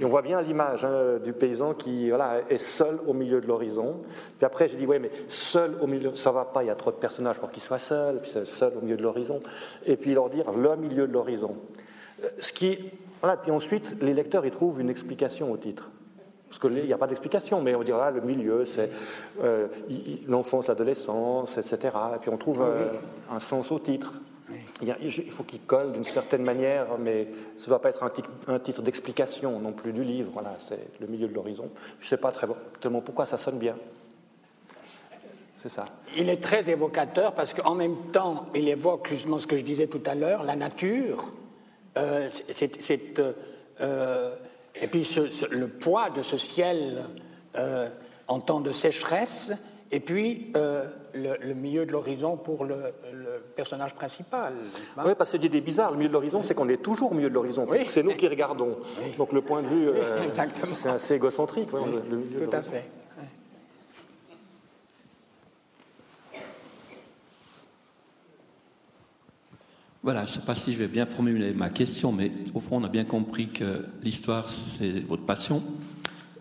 [0.00, 3.46] Et on voit bien l'image hein, du paysan qui voilà, est seul au milieu de
[3.46, 4.02] l'horizon.
[4.36, 6.74] Puis après, j'ai dit, oui, mais seul au milieu, ça va pas, il y a
[6.74, 9.40] trop de personnages pour qu'il soit seul, puis seul au milieu de l'horizon.
[9.86, 11.56] Et puis leur dire le milieu de l'horizon.
[12.38, 12.78] Ce qui,
[13.20, 15.90] voilà, puis ensuite, les lecteurs y trouvent une explication au titre.
[16.48, 18.90] Parce qu'il n'y a pas d'explication, mais on dire là, le milieu, c'est
[19.42, 19.66] euh,
[20.28, 21.96] l'enfance, l'adolescence, etc.
[22.14, 22.90] Et puis on trouve euh,
[23.32, 24.12] un sens au titre.
[24.82, 28.82] Il, faut qu'il colle d'une certaine manière, mais ce ne doit pas être un, titre,
[28.82, 30.30] d'explication non plus du livre.
[30.32, 31.70] Voilà, c'est le milieu de l'horizon.
[32.00, 32.48] Je ne sais pas très
[32.80, 33.76] tellement pourquoi ça sonne bien.
[35.62, 35.84] C'est ça.
[36.16, 39.86] Il est très évocateur parce qu'en même temps, il évoque justement ce que je disais
[39.86, 41.30] tout à l'heure, la nature,
[41.96, 42.28] euh,
[42.90, 43.06] euh,
[43.80, 44.34] euh,
[44.74, 45.08] et puis
[45.50, 47.04] le poids de ce ciel
[48.26, 49.52] en temps de sécheresse,
[49.94, 50.52] et puis
[51.14, 52.76] le, milieu de l'horizon pour le,
[53.54, 54.54] personnage principal.
[54.98, 57.28] Oui, parce que l'idée bizarre, le milieu de l'horizon, c'est qu'on est toujours au milieu
[57.28, 57.84] de l'horizon, oui.
[57.86, 58.78] c'est nous qui regardons.
[59.16, 59.88] Donc le point de vue,
[60.70, 61.70] c'est assez égocentrique.
[61.70, 62.90] tout à fait.
[70.04, 72.76] Voilà, je ne sais pas si je vais bien formuler ma question, mais au fond,
[72.76, 75.62] on a bien compris que l'histoire, c'est votre passion,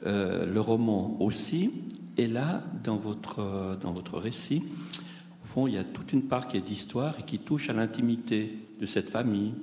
[0.05, 1.71] euh, le roman aussi.
[2.18, 4.64] Et là, dans votre, dans votre récit,
[5.43, 7.74] au fond, il y a toute une part qui est d'histoire et qui touche à
[7.74, 9.53] l'intimité de cette famille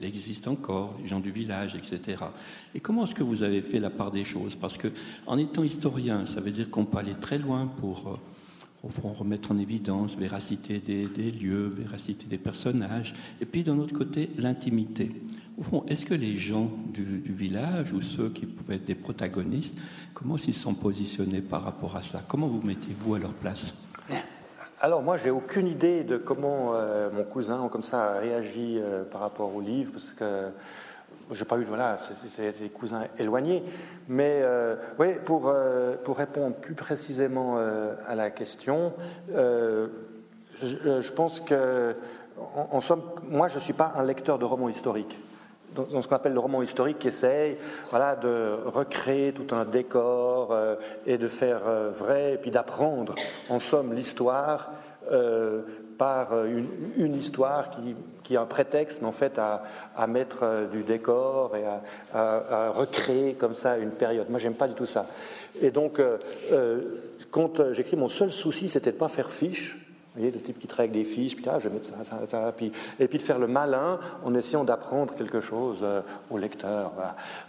[0.00, 2.22] il existe encore, les gens du village, etc.
[2.74, 4.54] Et comment est-ce que vous avez fait la part des choses?
[4.54, 4.88] Parce que
[5.26, 8.16] en étant historien, ça veut dire qu'on peut aller très loin pour, euh,
[8.82, 15.08] remettre en évidence véracité des, lieux, véracité des personnages, et puis d'un autre côté, l'intimité.
[15.58, 19.80] Au fond, est-ce que les gens du, village ou ceux qui pouvaient être des protagonistes,
[20.14, 22.22] comment s'ils sont positionnés par rapport à ça?
[22.28, 23.74] Comment vous mettez-vous à leur place?
[24.80, 29.02] Alors moi, j'ai aucune idée de comment euh, mon cousin comme ça a réagi euh,
[29.02, 30.50] par rapport au livre, parce que
[31.32, 33.62] j'ai pas eu voilà, c'est des cousins éloignés.
[34.08, 35.52] Mais euh, oui, pour
[36.04, 37.58] pour répondre plus précisément
[38.06, 38.92] à la question,
[39.28, 41.94] je, pense que
[42.54, 45.18] en, somme, moi, je suis pas un lecteur de romans historiques
[45.74, 47.56] dans ce qu'on appelle le roman historique, qui essaye
[47.90, 50.76] voilà, de recréer tout un décor euh,
[51.06, 53.14] et de faire euh, vrai, et puis d'apprendre,
[53.48, 54.70] en somme, l'histoire
[55.10, 55.62] euh,
[55.98, 59.64] par une, histoire qui, qui, est un prétexte, en fait, à,
[59.96, 61.82] à mettre du décor et à,
[62.14, 64.30] à, recréer comme ça une période.
[64.30, 65.06] Moi, j'aime pas du tout ça.
[65.60, 66.00] Et donc,
[67.32, 69.87] quand j'écris, mon seul souci, c'était de pas faire fiche
[70.18, 72.26] vous voyez, le type qui avec des fiches, puis ah, je vais mettre ça, ça,
[72.26, 72.54] ça,
[72.98, 76.00] et puis de faire le malin en essayant d'apprendre quelque chose euh,
[76.30, 76.92] au lecteur.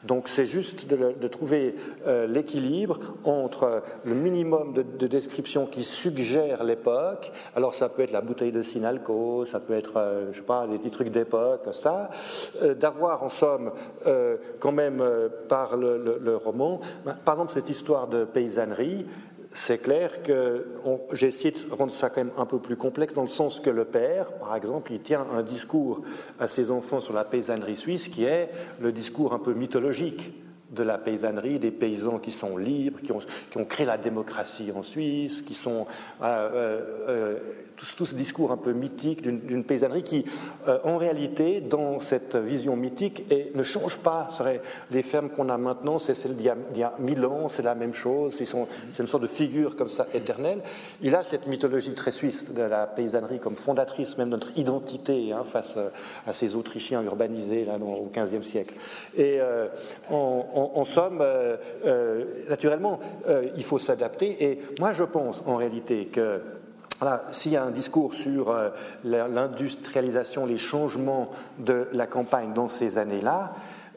[0.03, 7.31] Donc c'est juste de, trouver euh, l'équilibre entre le minimum de, description qui suggère l'époque.
[7.55, 10.67] Alors ça peut être la bouteille de Sinalco, ça peut être, euh, je sais pas,
[10.67, 12.09] des petits trucs d'époque, ça.
[12.79, 13.71] D'avoir en somme
[14.59, 15.03] quand même
[15.47, 19.05] par le, le roman, ben, par exemple cette histoire de paysannerie
[19.51, 20.65] c'est clair que
[21.13, 23.69] j'ai essayé de rendre ça quand même un peu plus complexe dans le sens que
[23.69, 26.01] le père, par exemple, il tient un discours
[26.39, 30.31] à ses enfants sur la paysannerie suisse qui est le discours un peu mythologique
[30.71, 35.41] de la paysannerie, des paysans qui sont libres, qui ont, créé la démocratie en Suisse,
[35.41, 35.87] qui sont
[36.21, 37.37] euh, euh, euh,
[37.95, 40.25] tout, ce discours un peu mythique d'une paysannerie qui,
[40.83, 44.27] en réalité, dans cette vision mythique, et ne change pas.
[44.91, 47.93] Les fermes qu'on a maintenant, c'est celles d'il y, a mille ans, c'est la même
[47.93, 50.59] chose, c'est une sorte de figure comme ça éternelle.
[51.01, 55.31] Il a cette mythologie très suisse de la paysannerie comme fondatrice même de notre identité
[55.31, 55.79] hein, face
[56.27, 58.75] à ces Autrichiens urbanisés là, au XVe siècle.
[59.17, 59.39] Et
[60.11, 61.23] en, somme,
[62.49, 62.99] naturellement,
[63.55, 64.43] il faut s'adapter.
[64.43, 66.41] Et moi, je pense en réalité que
[67.31, 68.69] s'il y a un discours sur euh,
[69.03, 73.53] l'industrialisation, les changements de la campagne dans ces années-là,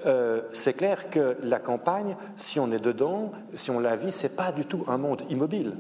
[0.07, 4.37] euh, c'est clair que la campagne, si on est dedans, si on la vit, c'est
[4.37, 5.75] pas du tout un monde immobile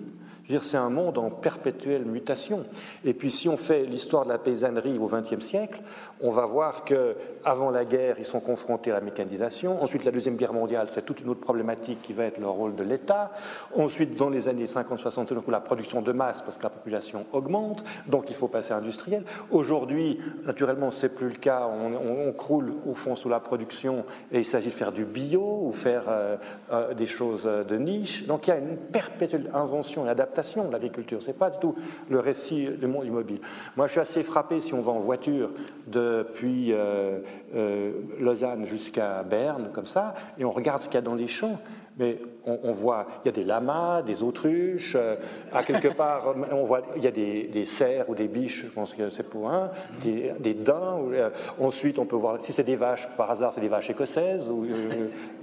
[0.61, 2.65] c'est un monde en perpétuelle mutation.
[3.05, 5.81] Et puis, si on fait l'histoire de la paysannerie au XXe siècle,
[6.21, 9.83] on va voir que avant la guerre, ils sont confrontés à la mécanisation.
[9.83, 12.75] Ensuite, la deuxième guerre mondiale, c'est toute une autre problématique qui va être le rôle
[12.75, 13.33] de l'État.
[13.77, 17.85] Ensuite, dans les années 50-60, c'est la production de masse parce que la population augmente,
[18.07, 19.25] donc il faut passer à industriel.
[19.51, 21.69] Aujourd'hui, naturellement, c'est plus le cas.
[21.69, 25.73] On, croule au fond sous la production et il s'agit de faire du bio ou
[25.73, 26.37] faire euh,
[26.73, 28.27] euh, des choses de niche.
[28.27, 31.21] Donc, il y a une perpétuelle invention et adaptation de l'agriculture.
[31.23, 31.75] Ce n'est pas du tout
[32.09, 33.41] le récit du monde immobile.
[33.77, 35.51] Moi, je suis assez frappé si on va en voiture
[35.87, 37.21] depuis euh,
[37.55, 41.29] euh, Lausanne jusqu'à Berne, comme ça, et on regarde ce qu'il y a dans les
[41.29, 41.59] champs
[41.99, 45.17] mais on, voit, il y a des lamas, des autruches, euh,
[45.53, 48.73] à quelque part, on voit, il y a des, des, cerfs ou des biches, je
[48.73, 49.71] pense que c'est pour un,
[50.03, 51.01] des, des daims.
[51.13, 51.31] Euh,
[51.61, 54.49] ensuite, on peut voir, si c'est des vaches, par hasard, c'est des vaches écossaises.
[54.49, 54.67] Ou,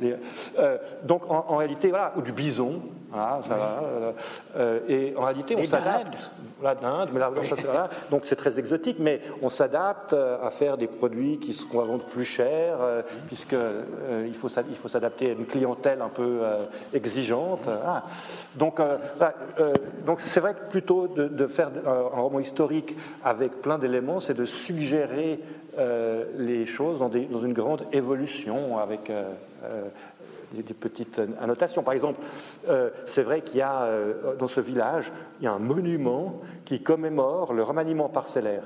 [0.04, 2.82] euh, donc, en, réalité, voilà, ou du bison,
[3.14, 4.74] ça va.
[4.88, 6.32] et en réalité, on s'adapte.
[6.62, 7.32] La dinde, mais là,
[8.12, 12.04] donc c'est très exotique, mais on s'adapte à faire des produits qui qu'on va vendre
[12.04, 12.78] plus cher,
[13.28, 13.56] puisque
[14.26, 16.42] il faut s'adapter à une clientèle un peu
[16.94, 17.68] exigeante.
[17.68, 18.06] Ah.
[18.56, 18.98] Donc, euh,
[19.60, 19.74] euh,
[20.06, 24.46] donc c'est vrai que plutôt de, faire un roman historique avec plein d'éléments, c'est de
[24.46, 25.40] suggérer
[26.38, 29.12] les choses dans, dans, une grande évolution avec
[30.52, 31.84] des, petites annotations.
[31.84, 32.20] Par exemple,
[33.06, 33.88] c'est vrai qu'il y a
[34.38, 38.64] dans ce village, il y a un monument qui commémore le remaniement parcellaire.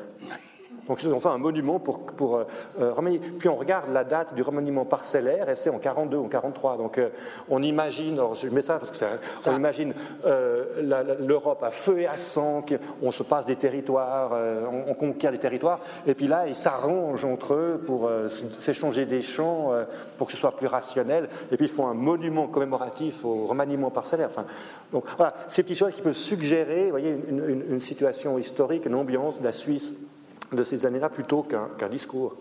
[0.87, 2.43] Donc ils ont fait un monument pour, pour euh,
[2.79, 6.29] euh, Puis on regarde la date du remaniement parcellaire et c'est en 42 ou en
[6.29, 6.77] 43.
[6.77, 7.09] Donc euh,
[7.49, 9.07] on imagine, alors je mets ça parce que ça,
[9.45, 12.65] on imagine l'Europe à feu et à sang,
[13.01, 14.31] on se passe des territoires,
[14.87, 18.09] on, conquiert des territoires, et puis là ils s'arrangent entre eux pour
[18.59, 19.71] s'échanger des champs
[20.17, 21.29] pour que ce soit plus rationnel.
[21.51, 24.27] Et puis ils font un monument commémoratif au remaniement parcellaire.
[24.29, 24.45] Enfin,
[24.91, 28.95] donc voilà, ces petites choses qui peuvent suggérer, vous voyez, une, une situation historique, une
[28.95, 29.95] ambiance de la Suisse
[30.55, 32.33] de ces années-là plutôt qu'un discours.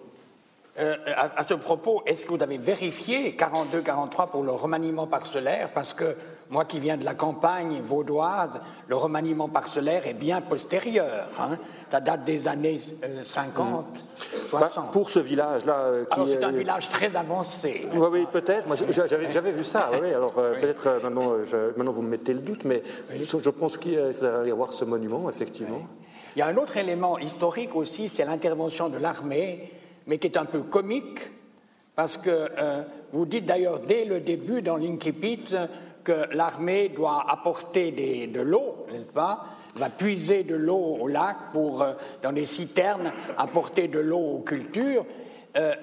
[0.78, 0.96] Euh,
[1.36, 5.68] à, ce propos, est-ce que vous avez vérifié 42-43 pour le remaniement parcellaire?
[5.74, 6.16] Parce que
[6.48, 8.58] moi qui viens de la campagne vaudoise,
[8.88, 11.28] le remaniement parcellaire est bien postérieur.
[11.38, 11.58] Hein.
[11.90, 12.80] Ça date des années
[13.22, 14.74] 50, euh, 60.
[14.74, 15.74] Bah, pour ce village-là.
[15.74, 17.86] Euh, alors c'est un village très avancé.
[17.92, 18.66] Oui, oui, peut-être.
[18.66, 18.76] Moi,
[19.28, 19.90] j'avais vu ça.
[20.00, 21.32] Oui, alors peut-être maintenant,
[21.76, 25.28] maintenant, vous me mettez le doute, mais je pense qu'il faudrait y avoir ce monument,
[25.28, 25.86] effectivement.
[26.34, 29.70] Il y a un autre élément historique aussi, c'est l'intervention de l'armée
[30.06, 31.30] mais qui est un peu comique,
[31.94, 32.82] parce que euh,
[33.12, 35.54] vous dites d'ailleurs dès le début dans l'Inkipit
[36.04, 39.44] que l'armée doit apporter de l'eau, n'est-ce pas?
[39.76, 41.92] Va puiser de l'eau au lac pour, euh,
[42.22, 45.06] dans des citernes, apporter de l'eau aux cultures.
[45.56, 45.74] Euh,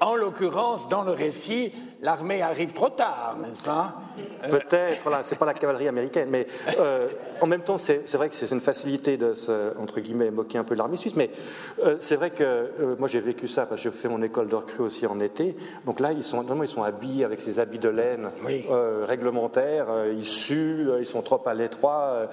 [0.00, 3.94] en l'occurrence, dans le récit, l'armée arrive trop tard, n'est-ce pas?
[4.50, 6.46] Peut-être, voilà, c'est pas la cavalerie américaine, mais
[6.78, 7.08] euh,
[7.40, 10.64] en même temps, c'est vrai que c'est une facilité de se, entre guillemets, moquer un
[10.64, 11.30] peu de l'armée suisse, mais
[11.82, 14.48] euh, c'est vrai que euh, moi j'ai vécu ça parce que je fais mon école
[14.48, 15.56] de recrue aussi en été.
[15.86, 18.30] Donc là, ils sont vraiment, ils sont habillés avec ces habits de laine
[19.04, 22.28] réglementaires, ils suent, ils sont trop à l'étroit,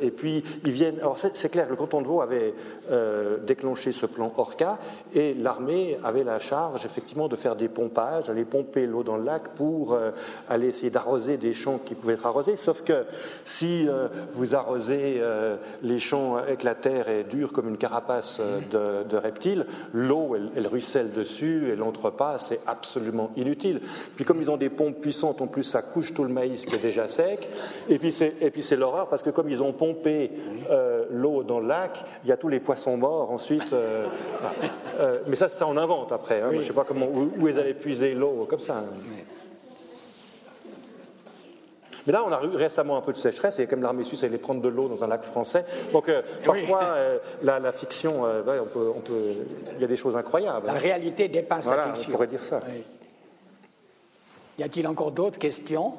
[0.00, 0.98] et puis ils viennent.
[0.98, 2.54] Alors c'est clair, le canton de Vaud avait
[3.46, 4.78] déclenché ce plan Orca,
[5.14, 9.24] et l'armée avait la charge effectivement de faire des pompages, d'aller pomper l'eau dans le
[9.24, 9.98] lac pour
[10.48, 13.04] aller essayer d'arroser des champs qui pouvaient être arrosés, sauf que
[13.44, 18.40] si euh, vous arrosez euh, les champs avec la terre est dure comme une carapace
[18.40, 23.80] euh, de, reptile, l'eau, elle, ruisselle dessus, elle n'entre pas, c'est absolument inutile.
[24.16, 26.74] Puis comme ils ont des pompes puissantes, en plus ça couche tout le maïs qui
[26.74, 27.48] est déjà sec,
[27.88, 30.32] et puis c'est l'horreur parce que comme ils ont pompé
[31.12, 33.72] l'eau dans le lac, il y a tous les poissons morts ensuite.
[35.28, 36.42] mais ça, ça on invente après.
[36.42, 36.48] Hein.
[36.50, 38.78] Je ne sais pas comment, où, ils allaient puiser l'eau comme ça.
[38.78, 39.37] Hein.
[42.08, 44.38] Mais là, on a eu récemment un peu de sécheresse, et comme l'armée suisse allait
[44.38, 45.66] prendre de l'eau dans un lac français.
[45.92, 48.62] Donc, euh, parfois, euh, la, fiction, euh,
[48.96, 49.34] on peut,
[49.74, 50.66] il y a des choses incroyables.
[50.68, 52.08] La réalité dépasse la fiction.
[52.08, 52.62] On pourrait dire ça.
[54.58, 55.92] Y a-t-il encore d'autres questions?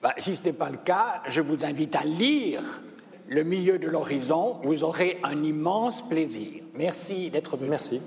[0.00, 2.62] Bah, Si ce n'est pas le cas, je vous invite à lire
[3.28, 4.56] Le milieu de l'horizon.
[4.62, 6.62] Vous aurez un immense plaisir.
[6.72, 7.68] Merci d'être venu.
[7.68, 8.00] Merci.